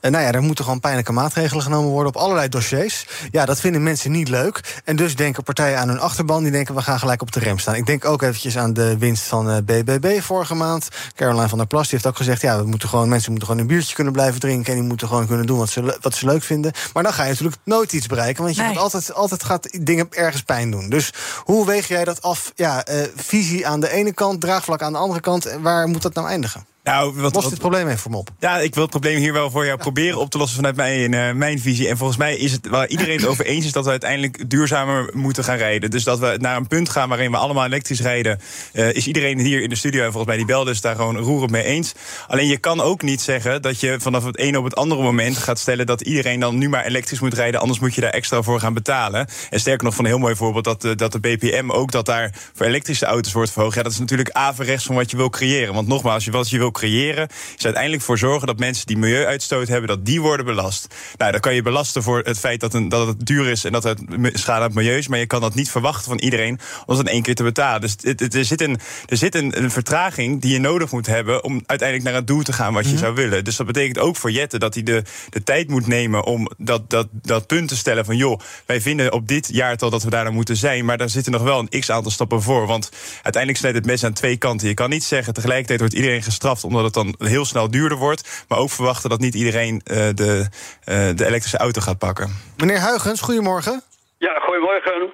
[0.00, 3.06] nou ja, er moeten gewoon pijnlijke maatregelen genomen worden op allerlei dossiers.
[3.30, 4.80] Ja, dat vinden mensen niet leuk.
[4.84, 7.58] En dus denken partijen aan hun achterban, die denken we gaan gelijk op de rem
[7.58, 7.74] staan.
[7.74, 10.88] Ik denk ook eventjes aan de winst van BBB vorige maand.
[11.14, 13.62] Caroline van der Plas die heeft ook gezegd, ja, we moeten gewoon, mensen moeten gewoon
[13.62, 16.26] een biertje kunnen blijven drinken en die moeten gewoon kunnen doen wat ze, wat ze
[16.26, 16.72] leuk vinden.
[16.92, 18.78] Maar dan ga je natuurlijk nooit iets bereiken, want je nee.
[18.78, 20.88] altijd, altijd gaat dingen ergens pijn doen.
[20.88, 22.52] Dus hoe weeg jij dat af?
[22.54, 22.84] Ja,
[23.16, 26.66] visie aan de ene kant, draagvlak aan de andere kant waar moet dat nou eindigen?
[26.84, 28.30] Nou, wat, Los dit probleem even voor me op.
[28.38, 31.12] Ja, ik wil het probleem hier wel voor jou proberen op te lossen vanuit mijn,
[31.12, 31.88] uh, mijn visie.
[31.88, 35.10] En volgens mij is het waar iedereen het over eens is dat we uiteindelijk duurzamer
[35.12, 35.90] moeten gaan rijden.
[35.90, 38.40] Dus dat we naar een punt gaan waarin we allemaal elektrisch rijden.
[38.72, 41.16] Uh, is iedereen hier in de studio en volgens mij die belde is daar gewoon
[41.16, 41.92] roerend mee eens.
[42.28, 45.36] Alleen je kan ook niet zeggen dat je vanaf het ene op het andere moment
[45.36, 47.60] gaat stellen dat iedereen dan nu maar elektrisch moet rijden.
[47.60, 49.28] Anders moet je daar extra voor gaan betalen.
[49.50, 52.06] En sterker nog, van een heel mooi voorbeeld dat de, dat de BPM ook dat
[52.06, 53.74] daar voor elektrische auto's wordt verhoogd.
[53.74, 55.74] Ja, dat is natuurlijk averechts van wat je wil creëren.
[55.74, 59.88] Want nogmaals, wat je wil creëren is uiteindelijk voor zorgen dat mensen die milieuuitstoot hebben,
[59.88, 60.94] dat die worden belast.
[61.16, 63.72] Nou, dan kan je belasten voor het feit dat, een, dat het duur is en
[63.72, 64.00] dat het
[64.32, 65.08] schade aan het milieu is.
[65.08, 67.80] Maar je kan dat niet verwachten van iedereen om dat in één keer te betalen.
[67.80, 71.44] Dus het, er zit, een, er zit een, een, vertraging die je nodig moet hebben
[71.44, 72.98] om uiteindelijk naar het doel te gaan wat je mhm.
[72.98, 73.44] zou willen.
[73.44, 76.90] Dus dat betekent ook voor Jette dat hij de, de tijd moet nemen om dat,
[76.90, 80.24] dat, dat punt te stellen van joh, wij vinden op dit jaartal dat we daar
[80.24, 80.84] dan moeten zijn.
[80.84, 82.66] Maar daar zitten nog wel een x aantal stappen voor.
[82.66, 84.68] Want uiteindelijk snijdt het mes aan twee kanten.
[84.68, 88.44] Je kan niet zeggen tegelijkertijd wordt iedereen gestraft omdat het dan heel snel duurder wordt.
[88.48, 90.48] Maar ook verwachten dat niet iedereen uh, de,
[90.88, 92.28] uh, de elektrische auto gaat pakken.
[92.56, 93.82] Meneer Huigens, goedemorgen.
[94.18, 95.12] Ja, goedemorgen.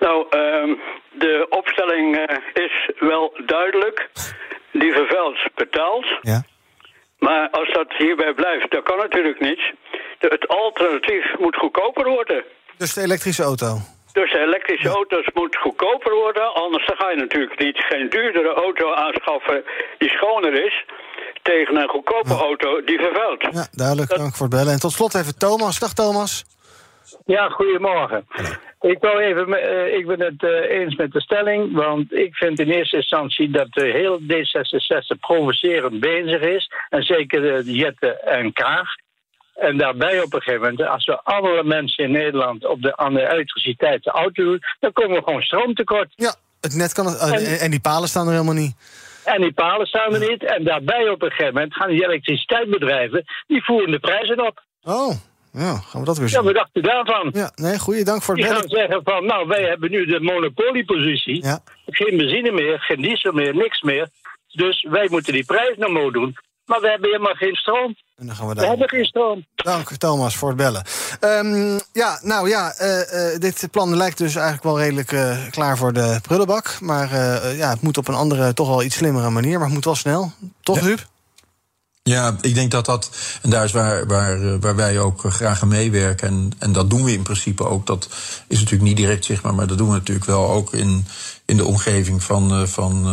[0.00, 0.76] Nou, uh,
[1.12, 4.08] de opstelling uh, is wel duidelijk.
[4.72, 6.06] Die vervuilt betaalt.
[6.20, 6.42] Ja.
[7.18, 9.60] Maar als dat hierbij blijft, dat kan natuurlijk niet.
[10.18, 12.44] het alternatief moet goedkoper worden.
[12.76, 13.78] Dus de elektrische auto?
[14.12, 16.54] Dus de elektrische auto's moeten goedkoper worden.
[16.54, 19.64] Anders ga je natuurlijk niet geen duurdere auto aanschaffen
[19.98, 20.84] die schoner is
[21.42, 23.42] tegen een goedkope auto die vervuilt.
[23.50, 24.16] Ja, duidelijk.
[24.16, 24.72] Dank voor het bellen.
[24.72, 25.78] En tot slot even Thomas.
[25.78, 26.44] Dag Thomas.
[27.24, 28.26] Ja, goedemorgen.
[28.80, 32.58] Ik, wou even, uh, ik ben het uh, eens met de stelling, want ik vind
[32.58, 36.70] in eerste instantie dat de heel D66 provocerend bezig is.
[36.88, 38.88] En zeker de Jette en Kaag.
[39.58, 43.14] En daarbij op een gegeven moment, als we alle mensen in Nederland op de, aan
[43.14, 46.12] de elektriciteit de auto doen, dan komen we gewoon stroomtekort.
[46.16, 48.74] Ja, het net kan het, en, en die palen staan er helemaal niet.
[49.24, 50.44] En die palen staan er niet.
[50.44, 53.24] En daarbij op een gegeven moment gaan die elektriciteitsbedrijven...
[53.46, 54.62] die voeren de prijzen op.
[54.82, 55.10] Oh,
[55.52, 56.38] ja, gaan we dat weer zien.
[56.38, 57.30] Ja, wat dacht u daarvan?
[57.32, 60.20] Ja, nee, goeie dank voor het Die gaan zeggen van, nou, wij hebben nu de
[60.20, 61.44] monopoliepositie.
[61.44, 61.60] Ja.
[61.86, 64.08] Geen benzine meer, geen diesel meer, niks meer.
[64.48, 66.36] Dus wij moeten die prijs naar omhoog doen.
[66.68, 67.96] Maar we hebben helemaal geen stroom.
[68.16, 68.62] En dan gaan we, daar...
[68.62, 69.46] we hebben geen stroom.
[69.54, 70.84] Dank Thomas voor het bellen.
[71.20, 75.76] Um, ja, nou ja, uh, uh, dit plan lijkt dus eigenlijk wel redelijk uh, klaar
[75.76, 76.80] voor de prullenbak.
[76.80, 77.16] Maar
[77.54, 79.56] ja, het moet op een andere, toch wel iets slimmere manier.
[79.58, 80.32] Maar het moet wel snel.
[80.62, 80.82] Toch, ja.
[80.82, 81.06] Ruud?
[82.08, 83.10] Ja, ik denk dat dat,
[83.42, 86.28] en daar is waar, waar, waar wij ook graag aan meewerken.
[86.28, 87.86] En, en dat doen we in principe ook.
[87.86, 88.08] Dat
[88.48, 91.06] is natuurlijk niet direct zichtbaar, maar dat doen we natuurlijk wel ook in,
[91.44, 93.06] in de omgeving van, van,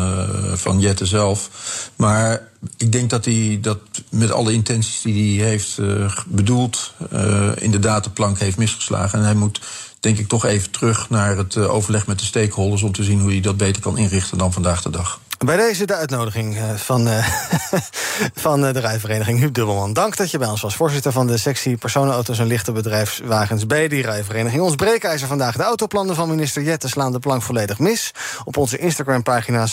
[0.53, 1.49] van Jette zelf.
[1.95, 3.79] Maar ik denk dat hij dat
[4.09, 5.79] met alle intenties die hij heeft
[6.27, 9.19] bedoeld, uh, inderdaad de plank heeft misgeslagen.
[9.19, 9.61] En hij moet,
[9.99, 13.31] denk ik, toch even terug naar het overleg met de stakeholders om te zien hoe
[13.31, 15.19] hij dat beter kan inrichten dan vandaag de dag.
[15.37, 17.27] Bij deze de uitnodiging eh, van, uh,
[18.45, 19.93] van eh, de rijvereniging Huub Dubbelman.
[19.93, 20.75] Dank dat je bij ons was.
[20.75, 24.61] Voorzitter van de sectie personenauto's en lichte bedrijfswagens bij die rijvereniging.
[24.61, 25.55] Ons breekijzer vandaag.
[25.55, 28.11] De autoplannen van minister Jette slaan de plank volledig mis.
[28.43, 29.71] Op onze Instagram-pagina 77%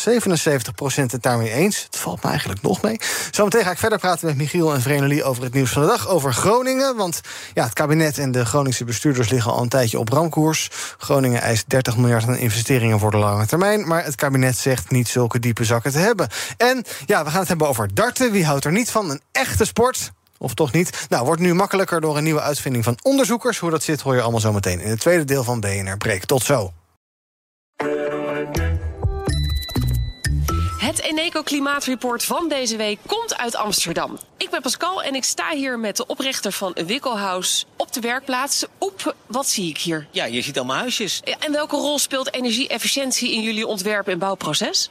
[0.94, 1.82] het daarmee eens.
[1.82, 3.00] Het valt me eigenlijk nog mee.
[3.30, 6.08] Zometeen ga ik verder praten met Michiel en Vrenelie over het nieuws van de dag.
[6.08, 6.96] Over Groningen.
[6.96, 7.20] Want
[7.54, 10.70] ja, het kabinet en de Groningse bestuurders liggen al een tijdje op ramkoers.
[10.98, 13.86] Groningen eist 30 miljard aan investeringen voor de lange termijn.
[13.88, 16.28] Maar het kabinet zegt niet zulke diepe zakken te hebben.
[16.56, 18.32] En ja, we gaan het hebben over darten.
[18.32, 19.10] Wie houdt er niet van?
[19.10, 20.12] Een echte sport.
[20.38, 21.06] Of toch niet?
[21.08, 23.58] Nou, wordt nu makkelijker door een nieuwe uitvinding van onderzoekers.
[23.58, 26.24] Hoe dat zit, hoor je allemaal zo meteen in het tweede deel van BNR Breek.
[26.24, 26.72] Tot zo.
[30.78, 34.18] Het Eneco Klimaatreport van deze week komt uit Amsterdam.
[34.36, 38.64] Ik ben Pascal en ik sta hier met de oprichter van Wikkelhuis op de werkplaats.
[38.78, 40.06] Op, wat zie ik hier?
[40.10, 41.22] Ja, je ziet allemaal huisjes.
[41.38, 44.90] En welke rol speelt energie-efficiëntie in jullie ontwerp- en bouwproces?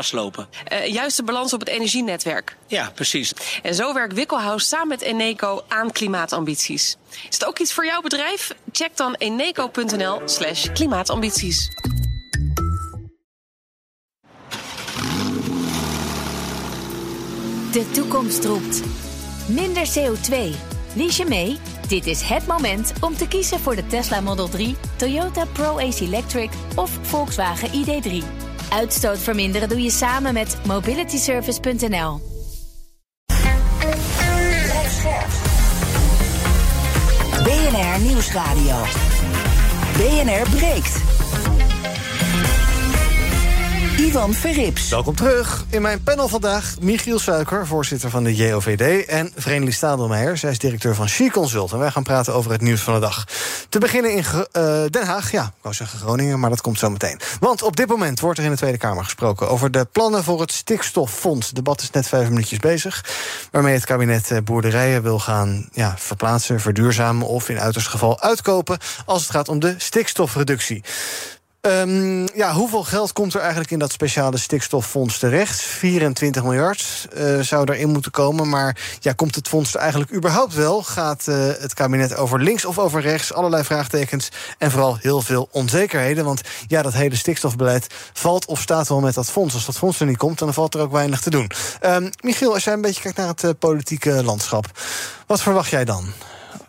[0.00, 0.48] vastlopen.
[0.86, 2.56] juist de balans op het energienetwerk.
[2.66, 3.32] Ja, precies.
[3.62, 6.96] En zo werkt Wikkelhuis samen met Eneco aan klimaatambities.
[7.10, 8.54] Is het ook iets voor jouw bedrijf?
[8.72, 11.68] Check dan eneco.nl/slash klimaatambities.
[17.72, 18.82] De toekomst roept.
[19.46, 20.34] Minder CO2.
[20.94, 21.58] Lies je mee?
[21.88, 26.50] Dit is het moment om te kiezen voor de Tesla Model 3, Toyota Pro-Ace Electric
[26.74, 28.49] of Volkswagen ID3.
[28.70, 32.20] Uitstoot verminderen doe je samen met mobilityservice.nl.
[37.44, 38.84] BNR Nieuwsradio.
[39.96, 41.09] BNR breekt.
[44.00, 44.88] Ivan Verrips.
[44.88, 45.64] Welkom terug.
[45.70, 49.06] In mijn panel vandaag Michiel Suiker, voorzitter van de JOVD...
[49.06, 51.72] en Vreemdelie Stadelmeijer, zij is directeur van She Consult.
[51.72, 53.24] En wij gaan praten over het nieuws van de dag.
[53.68, 54.44] Te beginnen in uh,
[54.90, 56.40] Den Haag, ja, ik wou zeggen Groningen...
[56.40, 57.20] maar dat komt zo meteen.
[57.40, 59.48] Want op dit moment wordt er in de Tweede Kamer gesproken...
[59.48, 61.46] over de plannen voor het stikstoffonds.
[61.46, 63.04] Het debat is net vijf minuutjes bezig...
[63.50, 67.26] waarmee het kabinet eh, boerderijen wil gaan ja, verplaatsen, verduurzamen...
[67.26, 70.82] of in uiterst geval uitkopen als het gaat om de stikstofreductie.
[71.62, 75.60] Um, ja, hoeveel geld komt er eigenlijk in dat speciale stikstoffonds terecht?
[75.60, 78.48] 24 miljard uh, zou erin moeten komen.
[78.48, 80.82] Maar ja, komt het fonds er eigenlijk überhaupt wel?
[80.82, 83.32] Gaat uh, het kabinet over links of over rechts?
[83.32, 86.24] Allerlei vraagtekens en vooral heel veel onzekerheden.
[86.24, 89.54] Want ja, dat hele stikstofbeleid valt of staat wel met dat fonds.
[89.54, 91.50] Als dat fonds er niet komt, dan valt er ook weinig te doen.
[91.86, 94.66] Um, Michiel, als jij een beetje kijkt naar het uh, politieke landschap...
[95.26, 96.12] wat verwacht jij dan?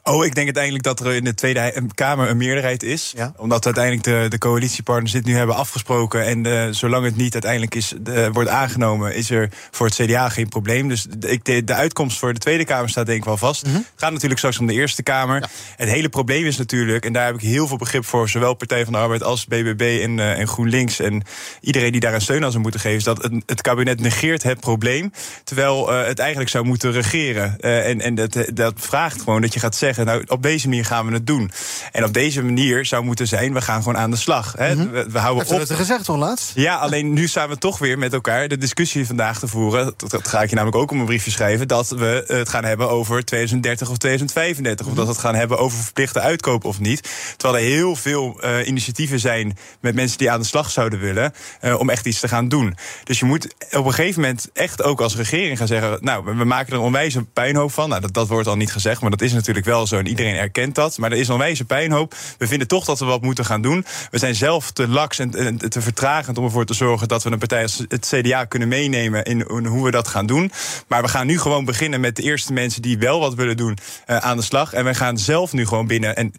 [0.03, 3.13] Oh, ik denk uiteindelijk dat er in de Tweede Kamer een meerderheid is.
[3.37, 6.25] Omdat uiteindelijk de, de coalitiepartners dit nu hebben afgesproken.
[6.25, 10.29] En de, zolang het niet uiteindelijk is, de, wordt aangenomen, is er voor het CDA
[10.29, 10.87] geen probleem.
[10.87, 13.65] Dus de, de, uitkomst voor de Tweede Kamer staat denk ik wel vast.
[13.65, 13.75] Mhm.
[13.75, 15.49] Het gaat natuurlijk straks om de Eerste Kamer.
[15.75, 18.83] Het hele probleem is natuurlijk, en daar heb ik heel veel begrip voor, zowel Partij
[18.83, 20.99] van de Arbeid als BBB en, uh, en GroenLinks.
[20.99, 21.23] En
[21.61, 24.43] iedereen die daar een steun aan zou moeten geven, is dat het, het kabinet negeert
[24.43, 25.11] het probleem.
[25.43, 27.59] Terwijl het eigenlijk zou moeten regeren.
[27.59, 31.05] En en dat, dat vraagt gewoon dat je gaat zeggen nou, op deze manier gaan
[31.05, 31.51] we het doen.
[31.91, 34.53] En op deze manier zou moeten zijn, we gaan gewoon aan de slag.
[34.57, 34.75] Hè.
[34.75, 34.89] Mhm.
[34.89, 35.67] we, we, houden Heeft op.
[35.67, 36.51] het gezegd laatst?
[36.55, 39.93] Ja, alleen nu staan we toch weer met elkaar de discussie vandaag te voeren.
[39.97, 41.67] Dat, ga ik je namelijk ook op een briefje schrijven.
[41.67, 44.85] Dat we het gaan hebben over 2030 of 2035.
[44.85, 47.09] Of dat we het gaan hebben over verplichte uitkoop of niet.
[47.37, 51.33] Terwijl er heel veel uh, initiatieven zijn met mensen die aan de slag zouden willen.
[51.61, 52.77] Uh, om echt iets te gaan doen.
[53.03, 55.97] Dus je moet op een gegeven moment echt ook als regering gaan zeggen.
[56.01, 57.89] Nou, we, maken er een onwijs een puinhoop van.
[57.89, 59.97] Nou, dat, dat wordt al niet gezegd, maar dat is natuurlijk wel zo.
[59.97, 60.97] En iedereen erkent dat.
[60.97, 62.15] Maar er is een wijze pijnhoop.
[62.37, 63.85] We vinden toch dat we wat moeten gaan doen.
[64.11, 67.39] We zijn zelf te laks en, te vertragend om ervoor te zorgen dat we een
[67.39, 70.51] partij als het CDA kunnen meenemen in, hoe we dat gaan doen.
[70.87, 73.77] Maar we gaan nu gewoon beginnen met de eerste mensen die wel wat willen doen
[74.07, 74.73] uh, aan de slag.
[74.73, 76.33] En we gaan zelf nu gewoon binnen, en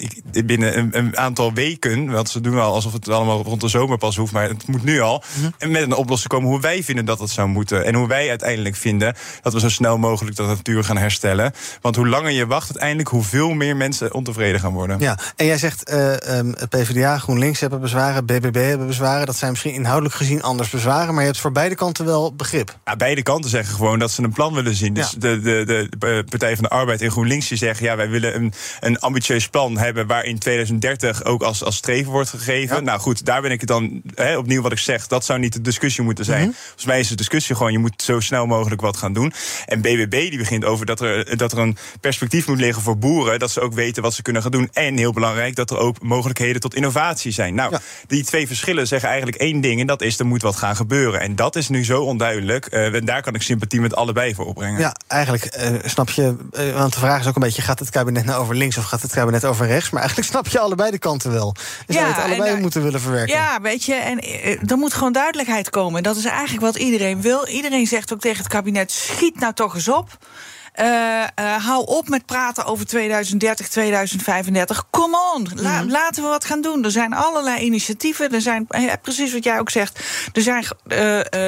[0.45, 3.99] binnen een, een, aantal weken, want ze doen wel alsof het allemaal rond de zomer
[3.99, 5.23] pas hoeft, maar het moet nu al.
[5.35, 5.51] Mhm.
[5.59, 7.85] En met een oplossing komen hoe wij vinden dat het zou moeten.
[7.85, 11.53] En hoe wij uiteindelijk vinden dat we zo snel mogelijk de natuur gaan herstellen.
[11.81, 14.99] Want hoe langer je wacht, uiteindelijk hoeveel veel meer mensen ontevreden gaan worden.
[14.99, 19.27] Ja, en jij zegt uh, um, PvdA, GroenLinks hebben bezwaren, BBB hebben bezwaren.
[19.27, 22.79] Dat zijn misschien inhoudelijk gezien anders bezwaren, maar je hebt voor beide kanten wel begrip.
[22.85, 24.95] Ja, beide kanten zeggen gewoon dat ze een plan willen zien.
[24.95, 28.09] Dus de, de, de, de, Partij van de Arbeid en GroenLinks die zeggen, ja, wij
[28.09, 32.85] willen een, een ambitieus plan hebben waarin 2030 ook als, als streven wordt gegeven.
[32.85, 35.07] Nou goed, daar ben ik het dan he, opnieuw wat ik zeg.
[35.07, 36.47] Dat zou niet de discussie moeten zijn.
[36.47, 36.57] Mhm.
[36.63, 39.33] Volgens mij is de discussie gewoon, je moet zo snel mogelijk wat gaan doen.
[39.67, 43.22] En BBB die begint over dat er, dat er een perspectief moet liggen voor boeren
[43.39, 44.69] dat ze ook weten wat ze kunnen gaan doen.
[44.73, 47.55] En heel belangrijk, dat er ook mogelijkheden tot innovatie zijn.
[47.55, 49.81] Nou, die twee verschillen zeggen eigenlijk één ding.
[49.81, 51.21] En dat is, er moet wat gaan gebeuren.
[51.21, 52.75] En dat is nu zo onduidelijk.
[52.75, 54.81] Uh, en daar kan ik sympathie met allebei voor opbrengen.
[54.81, 56.37] Ja, eigenlijk uh, snap je.
[56.53, 58.85] Uh, want de vraag is ook een beetje: gaat het kabinet nou over links of
[58.85, 59.91] gaat het kabinet over rechts?
[59.91, 61.55] Maar eigenlijk snap je allebei de kanten wel.
[61.87, 63.35] Je zou het allebei moeten willen verwerken.
[63.35, 64.21] Ja, weet je, en
[64.69, 66.03] er moet gewoon duidelijkheid komen.
[66.03, 67.47] Dat is eigenlijk wat iedereen wil.
[67.47, 70.19] Iedereen zegt ook tegen het kabinet: schiet nou toch eens op.
[70.81, 71.25] Uh,
[71.65, 74.85] hou op met praten over 2030, 2035.
[74.91, 75.91] Come on, mhm.
[75.91, 76.85] laten we wat gaan doen.
[76.85, 78.33] Er zijn allerlei initiatieven.
[78.33, 80.01] Er zijn, eh, precies wat jij ook zegt,
[80.33, 80.67] er zijn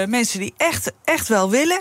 [0.09, 1.81] mensen die echt, echt wel willen.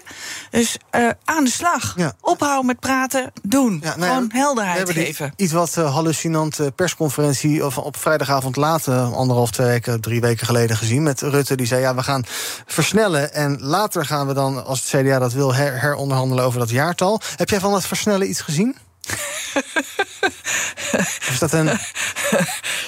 [0.49, 0.77] Dus
[1.23, 1.95] aan de slag.
[2.21, 3.79] Ophouden met praten, doen.
[3.83, 5.33] Ja, nou Gewoon helderheid geven.
[5.35, 11.03] Iets wat hallucinante persconferentie of op vrijdagavond laat, anderhalf, twee weken, drie weken geleden gezien.
[11.03, 12.23] Met Rutte die zei: ja, we gaan
[12.65, 13.33] versnellen.
[13.33, 17.21] En later gaan we dan, als het CDA dat wil, heronderhandelen over dat jaartal.
[17.35, 18.75] Heb jij van dat versnellen iets gezien?
[21.31, 21.69] is dat een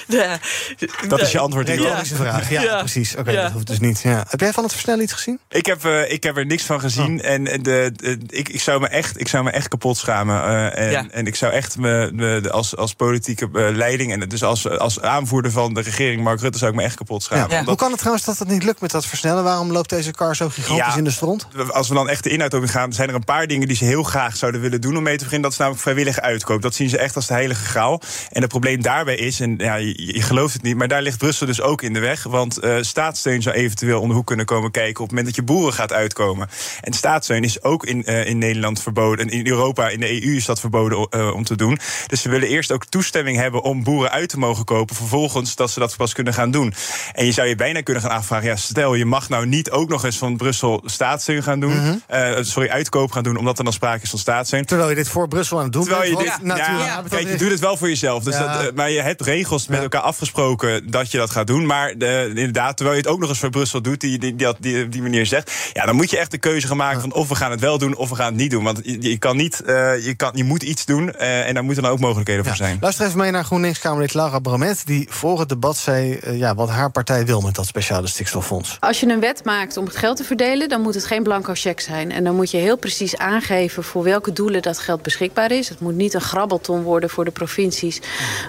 [1.08, 1.86] dat is je antwoord hierop.
[1.86, 3.16] Retorische vraag, ja, precies.
[3.16, 4.00] Oké, dat hoeft dus niet.
[4.00, 4.24] Ja.
[4.28, 5.40] Heb jij van het versnellen iets gezien?
[5.48, 7.20] Ik heb, uh, ik heb er niks van gezien.
[7.20, 7.30] Oh.
[7.30, 10.36] En de, de, ik, ik, zou me echt, ik zou me echt kapot schamen.
[10.36, 14.12] Uh, en, en ik zou echt me, me als, als politieke leiding...
[14.12, 16.58] en dus als, als aanvoerder van de regering Mark Rutte...
[16.58, 17.64] zou ik me echt kapot schamen.
[17.64, 19.44] Hoe kan het trouwens dat het niet lukt met dat versnellen?
[19.44, 21.46] Waarom loopt deze car zo gigantisch in de stront?
[21.70, 22.92] Als we dan echt de inhoud over gaan...
[22.92, 24.96] zijn er een paar dingen die ze heel graag zouden willen doen...
[24.96, 25.42] om mee te beginnen.
[25.42, 26.62] Dat is namelijk vrijwillige uitkoop.
[26.62, 27.95] Dat zien ze echt als de heilige graal.
[28.30, 30.76] En het probleem daarbij is, en ja, je, je gelooft het niet...
[30.76, 32.22] maar daar ligt Brussel dus ook in de weg.
[32.22, 35.02] Want uh, staatssteun zou eventueel om de hoek kunnen komen kijken...
[35.02, 36.48] op het moment dat je boeren gaat uitkomen.
[36.80, 39.26] En staatssteun is ook in, uh, in Nederland verboden.
[39.26, 41.78] En in Europa, in de EU is dat verboden uh, om te doen.
[42.06, 44.96] Dus ze willen eerst ook toestemming hebben om boeren uit te mogen kopen.
[44.96, 46.74] Vervolgens dat ze dat pas kunnen gaan doen.
[47.12, 48.48] En je zou je bijna kunnen gaan afvragen...
[48.48, 51.74] ja, stel, je mag nou niet ook nog eens van Brussel staatssteun gaan doen...
[51.76, 52.44] Mm -hmm.
[52.44, 54.64] sorry, uitkoop gaan doen, omdat er dan sprake is van staatssteun.
[54.64, 57.50] Terwijl je dit voor Brussel aan het doen Terwijl je dit, ja, kijk, je doet
[57.50, 58.24] het wel voor jezelf.
[58.24, 61.66] Dus dat, maar je hebt regels met elkaar afgesproken dat je dat gaat doen.
[61.66, 64.54] Maar de, inderdaad, terwijl je het ook nog eens voor Brussel doet, die, die, die,
[64.58, 65.52] die, die manier zegt.
[65.72, 67.78] Ja, dan moet je echt de keuze gaan maken van of we gaan het wel
[67.78, 68.64] doen of we gaan het niet doen.
[68.64, 71.64] Want je, je kan niet, uh, je, kan, je moet iets doen uh, en daar
[71.64, 72.78] moeten dan ook mogelijkheden voor zijn.
[72.80, 76.68] Luister even mee naar GroenLinks-Kamerlid Laura Bromet, die voor het debat zei uh, ja, wat
[76.68, 78.76] haar partij wil met dat speciale stikstoffonds.
[78.80, 81.52] Als je een wet maakt om het geld te verdelen, dan moet het geen blanco
[81.54, 82.12] cheque zijn.
[82.12, 85.68] En dan moet je heel precies aangeven voor welke doelen dat geld beschikbaar is.
[85.68, 87.30] Het moet niet een grabbelton worden voor de
[87.76, 88.00] provincies...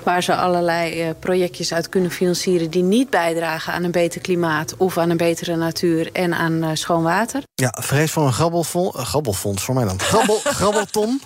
[0.03, 2.69] waar ze allerlei uh, projectjes uit kunnen financieren...
[2.69, 6.09] die niet bijdragen aan een beter klimaat of aan een betere natuur...
[6.11, 7.43] en aan uh, schoon water.
[7.55, 9.99] Ja, vrees voor een grabbelfonds, uh, grabbelfonds voor mij dan.
[9.99, 11.21] Grabbel, grabbelton.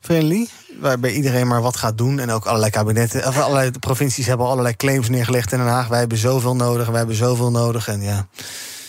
[0.00, 0.48] Friendly,
[0.80, 2.18] waarbij iedereen maar wat gaat doen.
[2.18, 5.88] En ook allerlei kabinetten, of allerlei provincies hebben allerlei claims neergelegd in Den Haag.
[5.88, 7.88] Wij hebben zoveel nodig, wij hebben zoveel nodig.
[7.88, 8.26] En ja.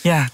[0.02, 0.30] Ja,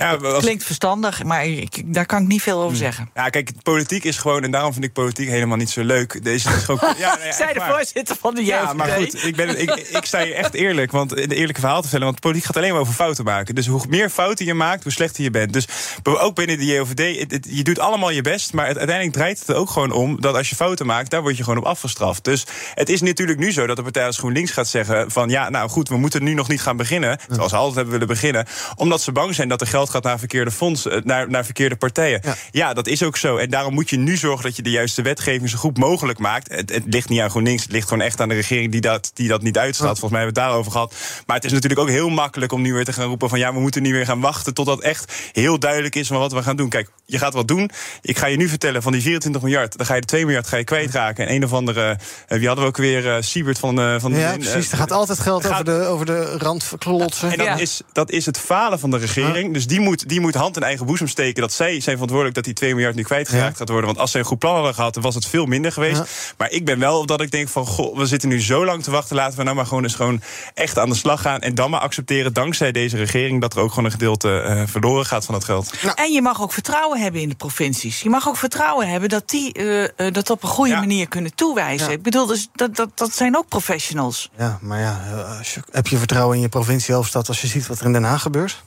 [0.00, 2.76] ja, Klinkt verstandig, maar ik, daar kan ik niet veel over hmm.
[2.76, 3.10] zeggen.
[3.14, 6.24] Ja, kijk, politiek is gewoon, en daarom vind ik politiek helemaal niet zo leuk.
[6.24, 8.62] Deze is gewoon, ja, nee, Zij de voorzitter van de jeugd.
[8.62, 11.76] Ja, maar goed, ik, ben, ik, ik sta hier echt eerlijk, want een eerlijke verhaal
[11.76, 12.06] te vertellen.
[12.06, 13.54] Want politiek gaat alleen maar over fouten maken.
[13.54, 15.52] Dus hoe meer fouten je maakt, hoe slechter je bent.
[15.52, 15.68] Dus
[16.02, 19.54] ook binnen de JOVD, je doet allemaal je best, maar het, uiteindelijk draait het er
[19.54, 22.24] ook gewoon om dat als je fouten maakt, daar word je gewoon op afgestraft.
[22.24, 25.48] Dus het is natuurlijk nu zo dat de partij als GroenLinks gaat zeggen van ja,
[25.48, 28.46] nou goed, we moeten nu nog niet gaan beginnen, zoals ze altijd hebben willen beginnen,
[28.76, 31.76] omdat ze bang zijn dat er geld gaat naar verkeerde fonds eh, naar, naar verkeerde
[31.76, 32.20] partijen.
[32.50, 32.74] Ja.
[32.74, 33.36] dat is ook zo.
[33.36, 36.48] En daarom moet je nu zorgen dat je de juiste wetgeving zo goed mogelijk maakt.
[36.50, 39.10] Het, het ligt niet aan GroenLinks, het ligt gewoon echt aan de regering die dat,
[39.14, 39.98] die dat niet uitstraalt.
[39.98, 40.94] Volgens mij hebben we het daarover gehad.
[41.26, 43.52] Maar het is natuurlijk ook heel makkelijk om nu weer te gaan roepen van ja,
[43.52, 46.56] we moeten nu weer gaan wachten totdat echt heel duidelijk is van wat we gaan
[46.56, 46.68] doen.
[46.68, 47.70] Kijk, je gaat wat doen.
[48.02, 50.46] Ik ga je nu vertellen van die 24 miljard, dan ga je de 2 miljard
[50.46, 51.26] ga je kwijtraken.
[51.26, 51.90] En een of andere,
[52.28, 54.70] uh, wie hadden we ook weer, uh, Siebert van, uh, van Ja, precies.
[54.70, 57.30] er gaat altijd geld over, de, over de rand klotsen.
[57.30, 59.52] En dat, is, dat is het falen van de regering.
[59.52, 62.44] Dus die moet, die moet hand in eigen boezem steken dat zij zijn verantwoordelijk dat
[62.44, 63.86] die 2 miljard nu kwijtgeraakt gaat worden.
[63.86, 66.34] Want als ze een goed plan hadden gehad, dan was het veel minder geweest.
[66.36, 68.90] Maar ik ben wel dat ik denk van, goh, we zitten nu zo lang te
[68.90, 69.16] wachten.
[69.16, 70.22] Laten we nou maar gewoon eens gewoon
[70.54, 71.40] echt aan de slag gaan.
[71.40, 75.06] En dan maar accepteren, dankzij deze regering, dat er ook gewoon een gedeelte uh, verloren
[75.06, 75.82] gaat van het geld.
[75.82, 75.94] Nou.
[75.94, 78.00] En je mag ook vertrouwen hebben in de provincies.
[78.00, 81.34] Je mag ook vertrouwen hebben dat die uh, uh, dat op een goede manier kunnen
[81.34, 81.86] toewijzen.
[81.86, 81.92] Ja.
[81.92, 84.30] Ik bedoel, dus dat, dat, dat zijn ook professionals.
[84.38, 85.00] Ja, maar ja,
[85.42, 88.22] je, heb je vertrouwen in je provinciehoofdstad als je ziet wat er in Den Haag
[88.22, 88.62] gebeurt?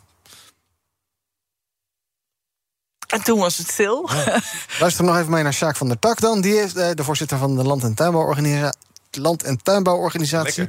[3.14, 4.10] En toen was het stil.
[4.14, 4.42] Ja.
[4.80, 6.42] Luister nog even mee naar Sjaak van der Tak dan.
[6.42, 8.80] Die is de voorzitter van de Land- en Tuinbouworganisatie.
[9.12, 10.66] Land- en Tuinbouworganisatie.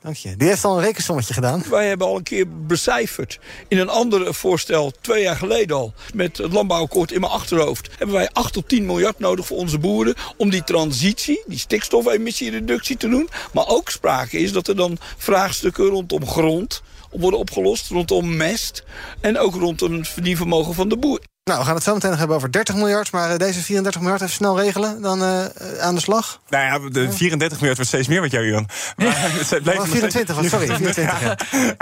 [0.00, 0.36] Dank je.
[0.36, 1.64] Die heeft al een rekensommetje gedaan.
[1.70, 6.36] Wij hebben al een keer becijferd in een ander voorstel, twee jaar geleden al, met
[6.36, 10.14] het landbouwakkoord in mijn achterhoofd, hebben wij 8 tot 10 miljard nodig voor onze boeren
[10.36, 13.28] om die transitie, die stikstofemissiereductie te doen.
[13.52, 16.82] Maar ook sprake is dat er dan vraagstukken rondom grond
[17.18, 18.84] worden opgelost, rondom mest
[19.20, 21.20] en ook rondom het verdienvermogen van de boer.
[21.50, 23.12] Nou, we gaan het zo meteen nog hebben over 30 miljard.
[23.12, 25.44] Maar uh, deze 34 miljard even snel regelen, dan uh,
[25.80, 26.40] aan de slag.
[26.48, 28.68] Nou ja, de 34 miljard wordt steeds meer met jou, Jan.
[28.96, 30.50] Maar het blijft oh, 24, steeds...
[30.50, 30.66] sorry.
[30.66, 31.36] 24, ja.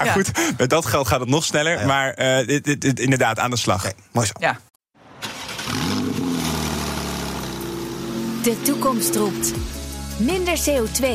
[0.04, 0.12] ja.
[0.12, 1.80] goed, met dat geld gaat het nog sneller.
[1.80, 1.86] Ja.
[1.86, 3.80] Maar uh, dit, dit, dit, inderdaad, aan de slag.
[3.80, 4.32] Okay, mooi zo.
[4.38, 4.58] Ja.
[8.42, 9.52] De toekomst roept.
[10.16, 11.06] Minder CO2.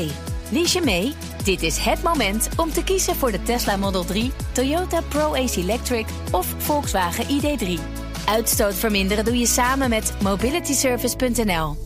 [0.50, 1.14] Lies je mee?
[1.44, 6.06] Dit is het moment om te kiezen voor de Tesla Model 3, Toyota Pro-Ace Electric
[6.32, 7.82] of Volkswagen ID3.
[8.26, 11.78] Uitstoot verminderen doe je samen met mobilityservice.nl.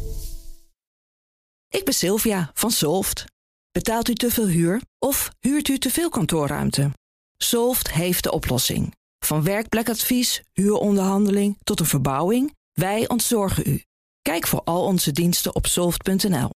[1.69, 3.25] Ik ben Sylvia van Solft.
[3.71, 6.91] Betaalt u te veel huur of huurt u te veel kantoorruimte?
[7.37, 8.95] Solft heeft de oplossing.
[9.19, 13.83] Van werkplekadvies, huuronderhandeling tot een verbouwing, wij ontzorgen u.
[14.21, 16.49] Kijk voor al onze diensten op soft.nl.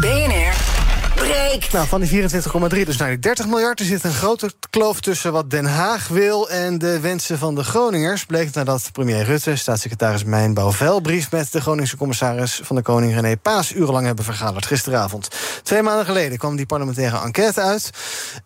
[0.00, 0.47] BNR
[1.72, 3.80] Nou, van die 24,3 dus naar die 30 miljard.
[3.80, 7.64] Er zit een grote kloof tussen wat Den Haag wil en de wensen van de
[7.64, 8.24] Groningers.
[8.24, 13.36] Bleek nadat premier Rutte, staatssecretaris Mijnbouw Velbrief met de Groningse commissaris van de Koning René
[13.36, 15.28] Paas urenlang hebben vergaderd gisteravond.
[15.62, 17.90] Twee maanden geleden kwam die parlementaire enquête uit.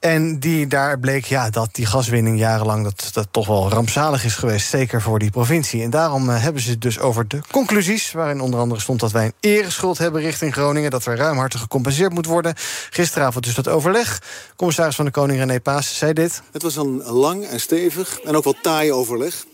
[0.01, 4.35] En die, daar bleek ja, dat die gaswinning jarenlang dat, dat toch wel rampzalig is
[4.35, 4.69] geweest.
[4.69, 5.83] Zeker voor die provincie.
[5.83, 8.13] En daarom uh, hebben ze het dus over de conclusies.
[8.13, 10.91] Waarin onder andere stond dat wij een ereschuld hebben richting Groningen.
[10.91, 12.55] Dat er ruimhartig gecompenseerd moet worden.
[12.91, 14.23] Gisteravond dus dat overleg.
[14.57, 16.43] Commissaris van de Koning René Paas zei dit.
[16.53, 19.45] Het was een lang en stevig en ook wel taai overleg.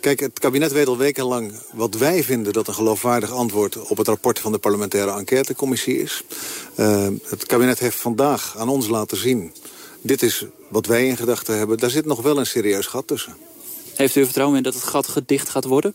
[0.00, 4.08] Kijk, het kabinet weet al wekenlang wat wij vinden dat een geloofwaardig antwoord op het
[4.08, 6.22] rapport van de parlementaire enquêtecommissie is.
[6.76, 9.52] Uh, het kabinet heeft vandaag aan ons laten zien.
[10.00, 11.78] Dit is wat wij in gedachten hebben.
[11.78, 13.36] Daar zit nog wel een serieus gat tussen.
[13.94, 15.94] Heeft u vertrouwen in dat het gat gedicht gaat worden?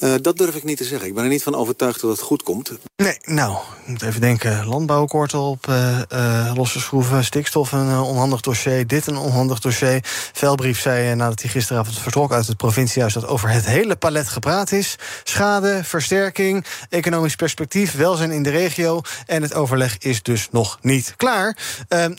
[0.00, 1.08] Uh, dat durf ik niet te zeggen.
[1.08, 2.70] Ik ben er niet van overtuigd dat het goed komt.
[2.96, 4.66] Nee, nou, ik moet even denken.
[4.66, 7.24] Landbouwakkoord op uh, uh, losse schroeven.
[7.24, 8.86] Stikstof een onhandig dossier.
[8.86, 10.00] Dit een onhandig dossier.
[10.32, 13.14] Velbrief zei nadat hij gisteravond vertrok uit het provinciehuis...
[13.14, 14.96] dat over het hele palet gepraat is.
[15.24, 19.00] Schade, versterking, economisch perspectief, welzijn in de regio.
[19.26, 21.56] En het overleg is dus nog niet klaar.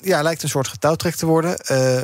[0.01, 1.55] Ja, lijkt een soort getouwtrek te worden.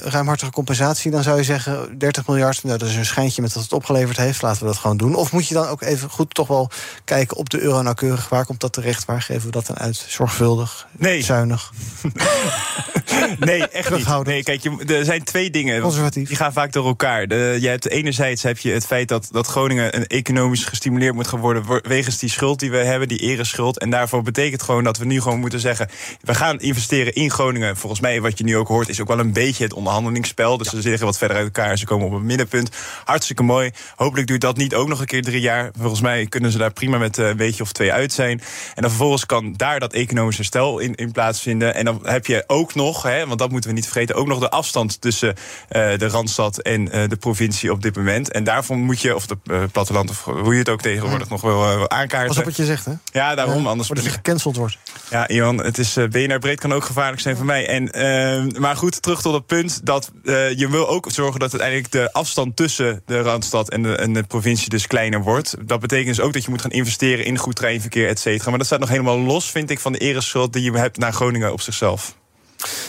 [0.02, 2.64] ruimhartige compensatie, dan zou je zeggen 30 miljard.
[2.64, 4.42] Nou, dat is een schijntje met wat het opgeleverd heeft.
[4.42, 5.16] Laten we dat gewoon doen.
[5.16, 6.70] Of moet je dan ook even goed toch wel
[7.04, 8.30] kijken op de euro nauwkeurig.
[8.30, 9.06] Waar komt dat terecht?
[9.06, 10.06] Waar geven we dat dan uit?
[10.08, 10.88] Zorgvuldig?
[10.92, 11.22] Nee.
[11.24, 11.72] Zuinig?
[13.40, 14.26] nee, echt niet.
[14.26, 15.82] Nee, kijk, je, er zijn twee dingen.
[15.82, 16.28] Conservatief.
[16.28, 17.28] Die gaan vaak door elkaar.
[17.28, 21.28] De, je hebt enerzijds heb je het feit dat, dat Groningen een economisch gestimuleerd moet
[21.28, 23.80] gaan worden wegens die schuld die we hebben, die ereschuld.
[23.80, 25.90] En daarvoor betekent gewoon dat we nu gewoon moeten zeggen:
[26.22, 27.78] we gaan investeren in Groningen.
[27.78, 30.58] Volgens mij, wat je nu ook hoort, is ook wel een beetje het onderhandelingsspel.
[30.58, 32.70] Dus ze zeggen wat verder uit elkaar en ze komen op een middenpunt.
[33.04, 33.72] Hartstikke mooi.
[33.96, 36.74] Hopelijk duurt dat niet ook nog een keer drie jaar Volgens mij kunnen ze daar
[36.74, 38.42] prima met eh, een beetje of twee uit zijn.
[38.76, 41.76] En dan vervolgens kan daar dat economisch herstel in, in plaatsvinden.
[41.76, 44.40] En dan heb je ook nog, hè, want dat moeten we niet vergeten, ook nog
[44.40, 48.32] de afstand tussen uh, de Randstad en uh, de provincie op dit moment.
[48.32, 51.42] En daarvoor moet je, of de uh, platteland, of hoe je het ook tegenwoordig nog
[51.42, 52.28] wel aankaarten.
[52.28, 52.94] Pas op wat je zegt, hè?
[53.12, 53.64] Ja, daarom.
[53.64, 54.78] Ja, anders wordt je gecanceld wordt.
[55.10, 57.68] Ja, Ian, het is BNR breed kan ook gevaarlijk zijn voor mij.
[57.68, 60.12] En, ehm, maar goed, terug tot het punt dat
[60.56, 64.24] je wil ook zorgen dat uiteindelijk de afstand tussen de Randstad en de, en de
[64.24, 65.47] provincie dus kleiner wordt.
[65.60, 68.50] Dat betekent dus ook dat je moet gaan investeren in goed treinverkeer, et cetera.
[68.50, 71.14] Maar dat staat nog helemaal los, vind ik, van de ereschuld die je hebt naar
[71.14, 72.18] Groningen op zichzelf.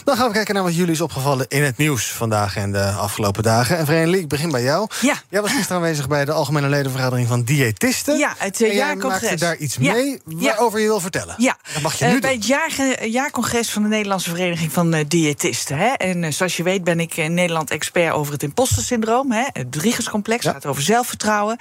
[0.04, 2.84] Dan gaan we kijken naar wat jullie is opgevallen in het nieuws vandaag en de
[2.84, 3.78] afgelopen dagen.
[3.78, 4.88] En Vereniging, ik begin bij jou.
[5.00, 5.14] Ja.
[5.28, 8.18] Jij was gisteren aanwezig bij de Algemene Ledenvergadering van Diëtisten.
[8.18, 9.20] Ja, het uh, jaarcongres.
[9.20, 11.34] maakte daar iets mee waarover je wil vertellen.
[11.38, 11.56] Ja.
[11.72, 15.00] Dat mag je nu uh, Bij het jaar, jaarcongres van de Nederlandse Vereniging van uh,
[15.08, 15.78] Diëtisten.
[15.78, 15.88] Hè.
[15.88, 19.32] En zoals je weet ben ik in Nederland expert over het impostersyndroom.
[19.32, 19.44] Hè.
[19.52, 20.52] Het Driegerscomplex, ja.
[20.52, 21.58] gaat over zelfvertrouwen.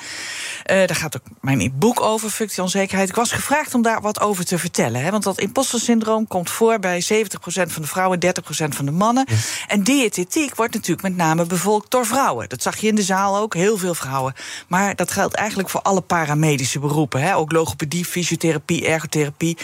[0.64, 3.10] daar gaat ook mijn boek over, functieonzekerheid.
[3.10, 5.01] Ik was gevraagd om daar wat over te vertellen.
[5.01, 5.12] Hè.
[5.12, 7.08] Want dat impostersyndroom komt voor bij 70%
[7.43, 9.26] van de vrouwen, 30% van de mannen.
[9.30, 9.36] Ja.
[9.68, 12.50] En diëtetiek wordt natuurlijk met name bevolkt door vrouwen.
[12.50, 14.34] Dat zag je in de zaal ook, heel veel vrouwen.
[14.68, 17.22] Maar dat geldt eigenlijk voor alle paramedische beroepen.
[17.22, 17.36] Hè?
[17.36, 19.58] Ook logopedie, fysiotherapie, ergotherapie.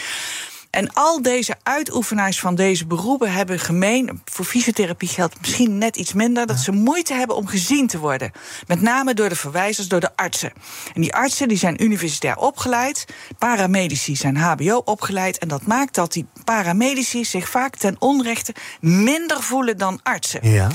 [0.74, 4.22] En al deze uitoefenaars van deze beroepen hebben gemeen.
[4.24, 6.46] Voor fysiotherapie geldt misschien net iets minder.
[6.46, 8.32] dat ze moeite hebben om gezien te worden.
[8.66, 10.52] Met name door de verwijzers, door de artsen.
[10.94, 13.04] En die artsen die zijn universitair opgeleid.
[13.38, 15.38] Paramedici zijn HBO opgeleid.
[15.38, 20.50] En dat maakt dat die paramedici zich vaak ten onrechte minder voelen dan artsen.
[20.50, 20.68] Ja.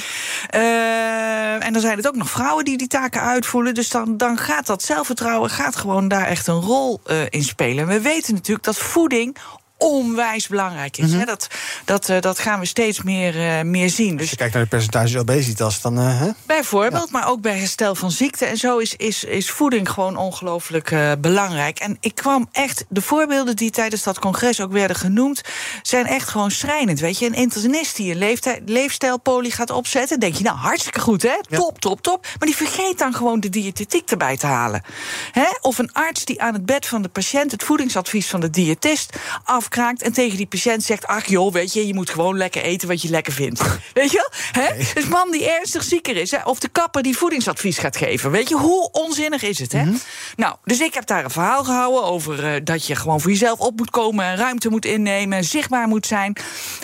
[0.56, 3.74] Uh, en dan zijn het ook nog vrouwen die die taken uitvoeren.
[3.74, 7.84] Dus dan, dan gaat dat zelfvertrouwen gaat gewoon daar echt een rol uh, in spelen.
[7.84, 9.38] En we weten natuurlijk dat voeding
[9.80, 11.12] onwijs belangrijk is.
[11.12, 11.26] Mm -hmm.
[11.26, 11.48] dat,
[11.86, 14.12] dat, uh, dat gaan we steeds meer, uh, meer zien.
[14.12, 16.00] Dus Als je kijkt naar de percentages obesitas, dan...
[16.00, 16.30] Uh, hè?
[16.46, 17.20] Bijvoorbeeld, ja.
[17.20, 18.46] maar ook bij herstel van ziekte.
[18.46, 21.80] En zo is, is, is voeding gewoon ongelooflijk belangrijk.
[21.80, 22.86] En ik kwam echt...
[22.90, 25.42] De voorbeelden die tijdens dat congres ook werden genoemd...
[25.82, 27.26] zijn echt gewoon schrijnend, weet je.
[27.26, 30.20] Een internist die een leefstijlpolie gaat opzetten...
[30.20, 31.38] denk je, nou, hartstikke goed, hè?
[31.50, 31.58] Ja.
[31.58, 32.28] Top, top, top.
[32.40, 34.84] Maar die vergeet dan gewoon de diëtetiek erbij te halen.
[35.32, 35.48] Hè?
[35.62, 37.52] Of een arts die aan het bed van de patiënt...
[37.52, 41.88] het voedingsadvies van de diëtist af en tegen die patiënt zegt: Ach joh, weet je,
[41.88, 43.62] je moet gewoon lekker eten wat je lekker vindt.
[43.94, 44.30] weet je?
[44.52, 44.74] Hè?
[44.76, 44.92] Nee.
[44.94, 46.44] Dus man die ernstig zieker is, hè?
[46.44, 48.32] of de kapper die voedingsadvies gaat geven.
[48.32, 49.72] Weet je, hoe onzinnig is het?
[49.72, 49.84] Hè?
[49.84, 50.00] Mm -hmm.
[50.36, 53.60] Nou, dus ik heb daar een verhaal gehouden over uh, dat je gewoon voor jezelf
[53.60, 56.38] op moet komen, ruimte moet innemen, zichtbaar moet zijn.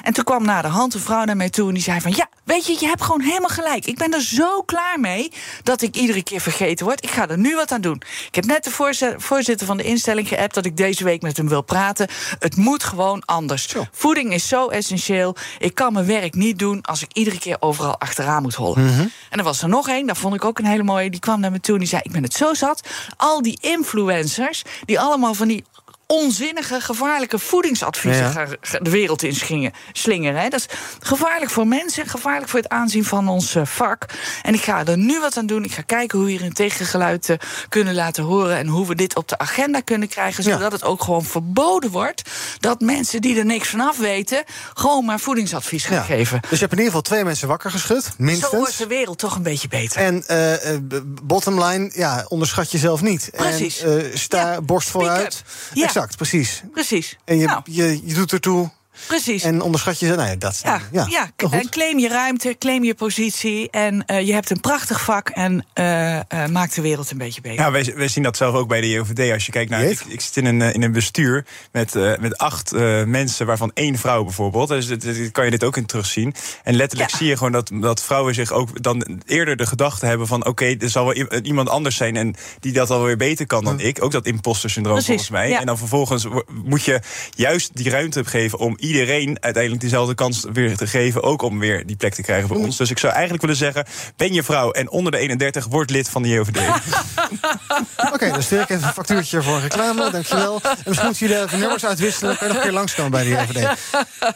[0.04, 2.14] En toen kwam na de hand een vrouw naar mij toe en die zei: van
[2.16, 3.86] ja, weet je, je hebt gewoon helemaal gelijk.
[3.86, 5.32] Ik ben er zo klaar mee
[5.64, 7.04] dat ik iedere keer vergeten word.
[7.04, 8.02] Ik ga er nu wat aan doen.
[8.28, 8.72] Ik heb net de
[9.18, 12.08] voorzitter van de instelling geappt dat ik deze week met hem wil praten.
[12.40, 13.76] Het moet gewoon anders.
[13.92, 15.36] Voeding is zo essentieel.
[15.60, 18.82] Ik kan mijn werk niet doen als ik iedere keer overal achteraan moet hollen.
[18.82, 19.12] Mm -hmm.
[19.30, 21.10] En er was er nog één, dat vond ik ook een hele mooie.
[21.10, 22.88] Die kwam naar me toe en die zei: Ik ben het zo zat.
[23.18, 25.64] Al die influencers die allemaal van die
[26.08, 30.42] onzinnige, gevaarlijke voedingsadviezen de wereld in slingeren.
[30.42, 30.50] Hè.
[30.50, 34.06] Dat is gevaarlijk voor mensen, gevaarlijk voor het aanzien van ons eh, vak.
[34.42, 35.64] En ik ga er nu wat aan doen.
[35.64, 37.38] Ik ga kijken hoe we hier een tegengeluid uh,
[37.70, 41.04] kunnen laten horen en hoe we dit op de agenda kunnen krijgen, zodat het ook
[41.04, 42.30] gewoon verboden wordt
[42.60, 44.44] dat mensen die er niks van af weten,
[44.74, 46.40] gewoon maar voedingsadvies gaan geven.
[46.42, 48.52] Dus je hebt in ieder geval twee mensen wakker geschud, minstens.
[48.52, 50.02] Zo wordt de wereld toch een beetje beter.
[50.02, 53.30] En uh, bottom line, ja, onderschat jezelf niet.
[53.36, 53.82] Precies.
[53.82, 55.44] En, sta borst vooruit.
[55.74, 55.95] Ja.
[55.96, 56.64] Exact, precies.
[56.72, 57.18] Precies.
[57.26, 57.62] En je, nou.
[57.64, 58.70] je, je doet ertoe
[59.08, 59.44] Precies.
[59.44, 60.16] En onderschat je ze?
[60.16, 61.30] Nou ja, dat ja, ja, ja.
[61.50, 63.70] en claim je ruimte, claim je positie.
[63.70, 67.42] En uh, je hebt een prachtig vak en uh, uh, maakt de wereld een beetje
[67.42, 67.60] beter.
[67.60, 69.32] Ja, wij, wij zien dat zelf ook bij de JOVD.
[69.32, 69.84] Als je kijkt naar.
[69.84, 72.72] Ik, ik, zit in een, in een bestuur met, met acht
[73.06, 74.68] mensen, waarvan één vrouw bijvoorbeeld.
[74.68, 76.36] Dus dit, kan je dit ook in terugzien.
[76.64, 80.28] En letterlijk zie je gewoon dat, dat vrouwen zich ook dan eerder de gedachte hebben
[80.28, 83.64] van: oké, okay, er zal wel iemand anders zijn en die dat alweer beter kan
[83.64, 84.04] dan ik.
[84.04, 85.56] Ook dat imposter syndroom volgens mij.
[85.56, 86.28] En dan vervolgens
[86.64, 87.00] moet je
[87.36, 91.24] juist die ruimte geven om iedereen uiteindelijk dezelfde kans weer te geven.
[91.24, 92.78] Ook om weer die plek te krijgen voor ons.
[92.78, 96.10] Dus ik zou eigenlijk willen zeggen: ben je vrouw en onder de 31, word lid
[96.10, 96.58] van de JOVD.
[97.98, 100.12] Oké, okay, dan stuur ik even een factuurtje voor reclame.
[100.12, 100.62] Dankjewel.
[100.62, 102.30] En misschien moeten jullie even nummers uitwisselen.
[102.30, 103.68] Dan kan je nog een keer langskomen bij de JOVD.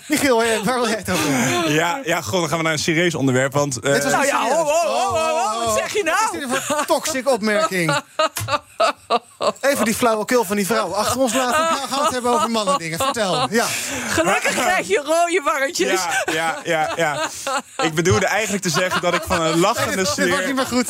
[0.07, 1.73] Michiel, waar wil jij het over hebben?
[1.73, 3.53] Ja, ja god, dan gaan we naar een serieus onderwerp.
[3.53, 6.17] Want, uh, nou ja, oh, oh, oh, wat zeg je nou?
[6.31, 7.91] Wat is dit voor toxic opmerking?
[9.69, 11.81] Even die flauwekul van die vrouw achter ons laten.
[11.81, 12.97] We gaan het hebben over mannen dingen.
[12.99, 13.47] Vertel.
[13.51, 13.65] Ja.
[14.09, 16.01] Gelukkig krijg je rode warretjes.
[16.25, 17.29] Ja, ja, ja, ja.
[17.83, 20.25] Ik bedoelde eigenlijk te zeggen dat ik van een lachende sfeer...
[20.25, 20.87] Dit wordt niet meer goed.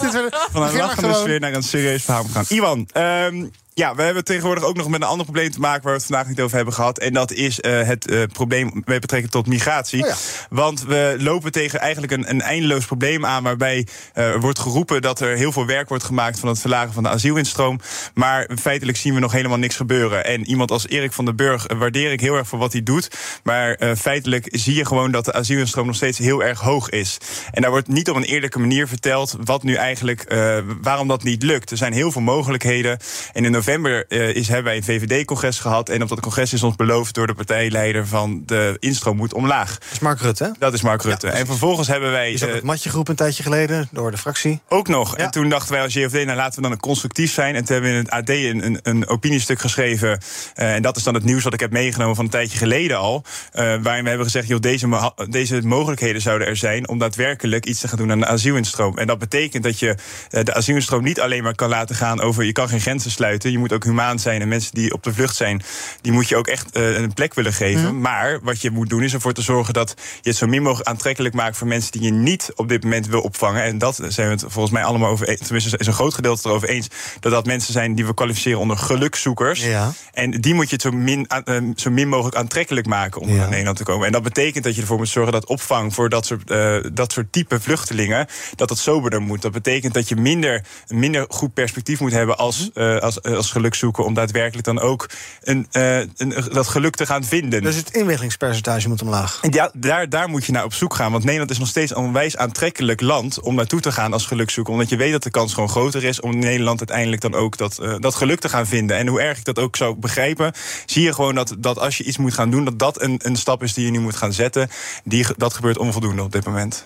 [0.51, 2.45] Van een lachende sfeer naar een serieus verhaal gaan.
[2.47, 5.91] Iwan, um, ja, we hebben tegenwoordig ook nog met een ander probleem te maken waar
[5.91, 6.99] we het vandaag niet over hebben gehad.
[6.99, 10.03] En dat is uh, het uh, probleem met betrekking tot migratie.
[10.03, 10.15] Oh ja.
[10.49, 13.43] Want we lopen tegen eigenlijk een, een eindeloos probleem aan.
[13.43, 17.03] Waarbij uh, wordt geroepen dat er heel veel werk wordt gemaakt van het verlagen van
[17.03, 17.79] de asielinstroom.
[18.13, 20.25] Maar feitelijk zien we nog helemaal niks gebeuren.
[20.25, 23.11] En iemand als Erik van den Burg waardeer ik heel erg voor wat hij doet.
[23.43, 27.17] Maar feitelijk zie je gewoon dat de asielinstroom nog steeds heel erg hoog is.
[27.51, 30.33] En daar wordt niet op een eerlijke manier verteld wat nu eigenlijk,
[30.81, 31.71] waarom dat niet lukt.
[31.71, 32.99] Er zijn heel veel mogelijkheden.
[33.33, 35.89] En in november november uh, is, hebben wij een VVD-congres gehad.
[35.89, 39.77] En op dat congres is ons beloofd door de partijleider van de instroom moet omlaag.
[39.77, 40.55] Dat is Mark Rutte?
[40.59, 41.27] Dat is Mark Rutte.
[41.27, 42.31] en vervolgens hebben wij.
[42.31, 44.59] Is ook het matje groep een tijdje geleden door de fractie.
[44.69, 45.17] Ook nog.
[45.17, 47.55] En toen dachten wij als JFD, nou laten we dan een constructief zijn.
[47.55, 50.09] En toen hebben we in het AD een, een, een opiniestuk geschreven.
[50.09, 52.97] Uh, en dat is dan het nieuws wat ik heb meegenomen van een tijdje geleden
[52.97, 53.23] al.
[53.53, 57.79] Uh, waarin we hebben gezegd, joh, deze, deze mogelijkheden zouden er zijn om daadwerkelijk iets
[57.79, 58.97] te gaan doen aan de asielinstroom.
[58.97, 59.95] En dat betekent dat je
[60.29, 63.58] de asielinstroom niet alleen maar kan laten gaan over je kan geen grenzen sluiten je
[63.59, 64.41] moet ook humaan zijn.
[64.41, 65.61] En mensen die op de vlucht zijn,
[66.01, 67.83] die moet je ook echt uh, een plek willen geven.
[67.83, 68.01] Mhm.
[68.01, 70.89] Maar wat je moet doen is ervoor te zorgen dat je het zo min mogelijk
[70.89, 73.63] aantrekkelijk maakt voor mensen die je niet op dit moment wil opvangen.
[73.63, 75.39] En dat zijn we het volgens mij allemaal over eens.
[75.39, 76.87] Tenminste, is een groot gedeelte erover eens.
[77.19, 79.63] Dat dat mensen zijn die we kwalificeren onder gelukzoekers.
[79.63, 79.93] Ja.
[80.13, 83.49] En die moet je het zo min, uh, zo min mogelijk aantrekkelijk maken om naar
[83.49, 84.05] Nederland te komen.
[84.05, 87.11] En dat betekent dat je ervoor moet zorgen dat opvang voor dat soort, uh, dat
[87.11, 89.41] soort type vluchtelingen, dat dat soberder moet.
[89.41, 93.75] Dat betekent dat je minder, minder goed perspectief moet hebben als, uh, als, als geluk
[93.75, 95.09] zoeken om daadwerkelijk dan ook
[95.41, 97.61] een, uh, een, dat geluk te gaan vinden.
[97.61, 99.39] Dus het inwikkelingspercentage moet omlaag.
[99.41, 101.11] En ja, daar, daar moet je naar op zoek gaan.
[101.11, 104.73] Want Nederland is nog steeds een onwijs aantrekkelijk land om naartoe te gaan als gelukzoeker.
[104.73, 107.57] Omdat je weet dat de kans gewoon groter is om in Nederland uiteindelijk dan ook
[107.57, 108.97] dat, uh, dat geluk te gaan vinden.
[108.97, 110.53] En hoe erg ik dat ook zou begrijpen,
[110.85, 113.35] zie je gewoon dat, dat als je iets moet gaan doen, dat dat een, een
[113.35, 114.69] stap is die je nu moet gaan zetten.
[115.03, 116.85] Die, dat gebeurt onvoldoende op dit moment.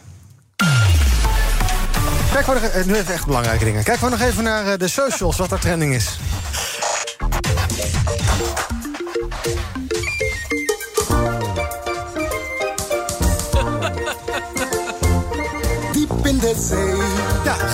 [2.34, 3.84] Kijk voor nog, nu even echt belangrijke dingen.
[3.84, 6.18] Kijk we nog even naar eh, de socials, wat er trending is.
[15.92, 16.96] Diep in de zee
[17.44, 17.68] ja,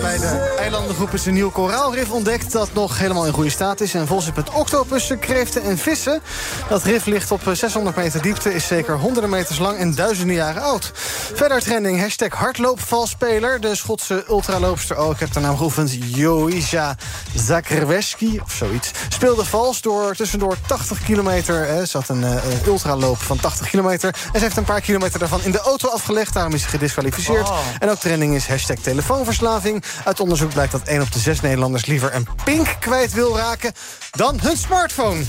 [0.00, 2.52] Bij de eilandengroep is een nieuw koraalrif ontdekt...
[2.52, 3.94] dat nog helemaal in goede staat is.
[3.94, 6.20] En volgens met octopussen, kreeften en vissen.
[6.68, 9.78] Dat rif ligt op 600 eh, meter diepte, is zeker honderden meters lang...
[9.78, 10.92] en duizenden jaren oud.
[11.34, 13.60] Verder trending, hashtag hardloopvalspeler.
[13.60, 15.96] De Schotse ultraloopster, oh, ik heb de naam geoefend...
[16.14, 16.96] Joisha
[17.34, 18.90] Zakrweski, of zoiets.
[19.08, 21.66] Speelde vals door tussendoor 80 kilometer.
[21.66, 24.08] Hè, zat een uh, ultraloop van 80 kilometer.
[24.08, 26.34] En ze heeft een paar kilometer daarvan in de auto afgelegd.
[26.34, 27.48] Daarom is ze gedisqualificeerd.
[27.48, 27.58] Oh.
[27.78, 28.78] En ook trending is hashtag
[29.10, 29.84] telefoonverslaving.
[30.04, 33.72] Uit onderzoek blijkt dat 1 op de 6 Nederlanders liever een pink kwijt wil raken
[34.10, 35.22] dan hun smartphone.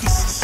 [0.00, 0.38] Jezus.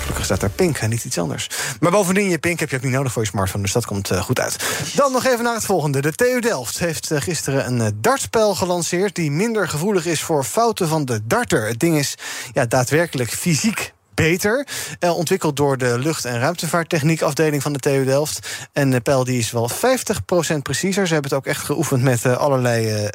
[0.00, 1.48] Gelukkig staat er pink en niet iets anders.
[1.80, 3.62] Maar bovendien, je pink heb je ook niet nodig voor je smartphone.
[3.62, 4.56] Dus dat komt uh, goed uit.
[4.94, 6.00] Dan nog even naar het volgende.
[6.00, 9.14] De TU Delft heeft uh, gisteren een uh, dartspel gelanceerd...
[9.14, 11.66] die minder gevoelig is voor fouten van de darter.
[11.66, 12.14] Het ding is
[12.52, 13.92] ja, daadwerkelijk fysiek
[14.22, 14.66] beter.
[15.00, 18.48] Uh, ontwikkeld door de lucht- en ruimtevaarttechniekafdeling van de TU Delft.
[18.72, 21.06] En de pijl die is wel 50% preciezer.
[21.06, 23.08] Ze hebben het ook echt geoefend met allerlei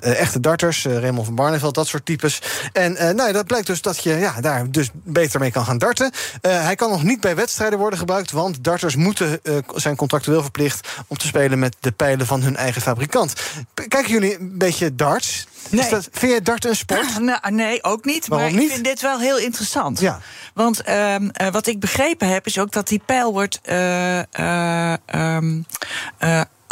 [0.00, 0.84] echte darters.
[0.84, 2.42] Raymond van Barneveld, dat soort types.
[2.72, 6.10] En nou dat blijkt dus dat je ja, daar dus beter mee kan gaan darten.
[6.40, 9.40] hij kan nog niet bij wedstrijden worden gebruikt, want darters moeten
[9.74, 13.34] zijn contractueel verplicht om te spelen met de pijlen van hun eigen fabrikant.
[13.74, 15.46] Kijken jullie een beetje darts?
[15.70, 15.90] Nee.
[15.90, 17.18] Dat, vind je dart een sport?
[17.20, 18.28] nou, nee, ook niet.
[18.28, 18.68] Waarom maar niet?
[18.68, 20.00] ik vind dit wel heel interessant.
[20.00, 20.20] Ja.
[20.54, 23.60] Want um, uh, wat ik begrepen heb, is ook dat die pijl wordt.
[23.64, 25.66] Uh, uh, um,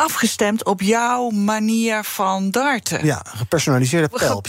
[0.00, 3.04] afgestemd op jouw manier van darten.
[3.04, 4.42] Ja, gepersonaliseerde pijl.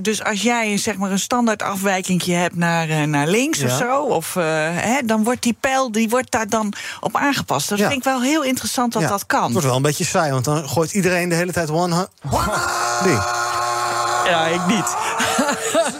[0.00, 3.66] Dus als jij zeg maar een standaard afwijking hebt naar, naar links ja.
[3.66, 7.68] of zo, of, uh, hè, dan wordt die pijl die wordt daar dan op aangepast.
[7.68, 7.86] Dat ja.
[7.86, 9.08] vind ik wel heel interessant dat ja.
[9.08, 9.42] dat kan.
[9.42, 12.08] Het wordt wel een beetje saai, want dan gooit iedereen de hele tijd one.
[13.04, 13.18] Nee.
[14.30, 14.96] Ja, ik niet.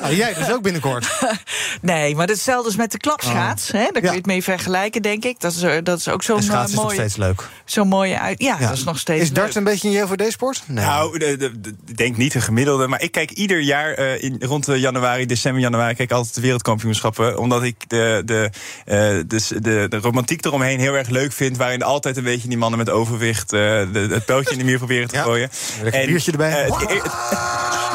[0.01, 1.09] Nou, jij dus ook binnenkort.
[1.81, 3.70] nee, maar hetzelfde is met de klapschaats.
[3.70, 3.72] Oh.
[3.72, 3.89] Hè?
[3.93, 5.41] Daar kun je het mee vergelijken, denk ik.
[5.41, 6.64] Dat is, dat is ook zo'n mooie...
[6.64, 7.49] is nog steeds leuk.
[7.64, 8.43] Zo'n mooie uit...
[8.43, 10.62] Ja, ja, dat is nog steeds Is dart een beetje een JVD-sport?
[10.66, 10.85] Nee.
[10.85, 12.87] Nou, ik denk niet een gemiddelde.
[12.87, 15.95] Maar ik kijk ieder jaar uh, in, rond de januari, december, januari...
[15.95, 17.39] kijk altijd de wereldkampioenschappen.
[17.39, 18.51] Omdat ik de, de,
[18.87, 21.57] uh, dus de, de romantiek eromheen heel erg leuk vind.
[21.57, 23.53] Waarin altijd een beetje die mannen met overwicht...
[23.53, 23.61] Uh,
[23.93, 25.22] de, het pijltje in de muur proberen te ja.
[25.22, 25.51] gooien.
[25.83, 26.68] Lekker en, biertje erbij.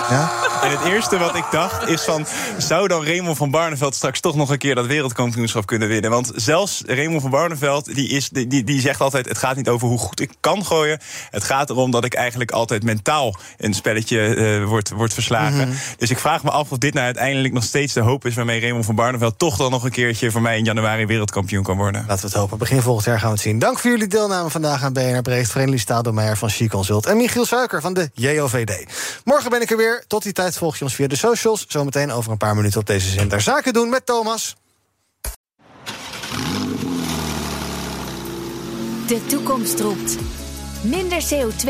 [0.09, 0.44] Ja?
[0.65, 2.25] En het eerste wat ik dacht is van...
[2.57, 6.11] zou dan Raymond van Barneveld straks toch nog een keer dat wereldkampioenschap kunnen winnen?
[6.11, 9.27] Want zelfs Raymond van Barneveld die is, die, die zegt altijd...
[9.27, 10.99] het gaat niet over hoe goed ik kan gooien.
[11.29, 15.55] Het gaat erom dat ik eigenlijk altijd mentaal een spelletje uh, wordt, wordt verslagen.
[15.55, 15.79] Mm -hmm.
[15.97, 18.35] Dus ik vraag me af of dit nou uiteindelijk nog steeds de hoop is...
[18.35, 20.31] waarmee Raymond van Barneveld toch dan nog een keertje...
[20.31, 22.05] voor mij in januari wereldkampioen kan worden.
[22.07, 22.57] Laten we het hopen.
[22.57, 23.59] Begin volgend jaar gaan we het zien.
[23.59, 25.51] Dank voor jullie deelname vandaag aan BNR Breekt.
[25.51, 27.05] Vereniging Stadelmeijer van She Consult.
[27.05, 28.85] En Michiel Suiker van de JOVD.
[29.23, 30.03] Morgen ben ik er weer.
[30.07, 31.65] Tot die volg je ons via de socials.
[31.67, 33.41] Zometeen over een paar minuten op deze zender.
[33.41, 34.55] Zaken doen met Thomas.
[39.07, 40.17] De toekomst roept.
[40.81, 41.69] Minder CO2.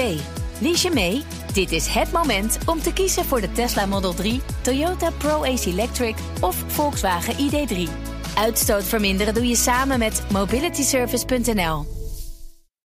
[0.60, 1.24] Lies je mee?
[1.54, 6.16] Dit is het moment om te kiezen voor de Tesla Model 3, Toyota Pro-Ace Electric
[6.40, 7.90] of Volkswagen ID3.
[8.36, 11.95] Uitstoot verminderen doe je samen met mobilityservice.nl.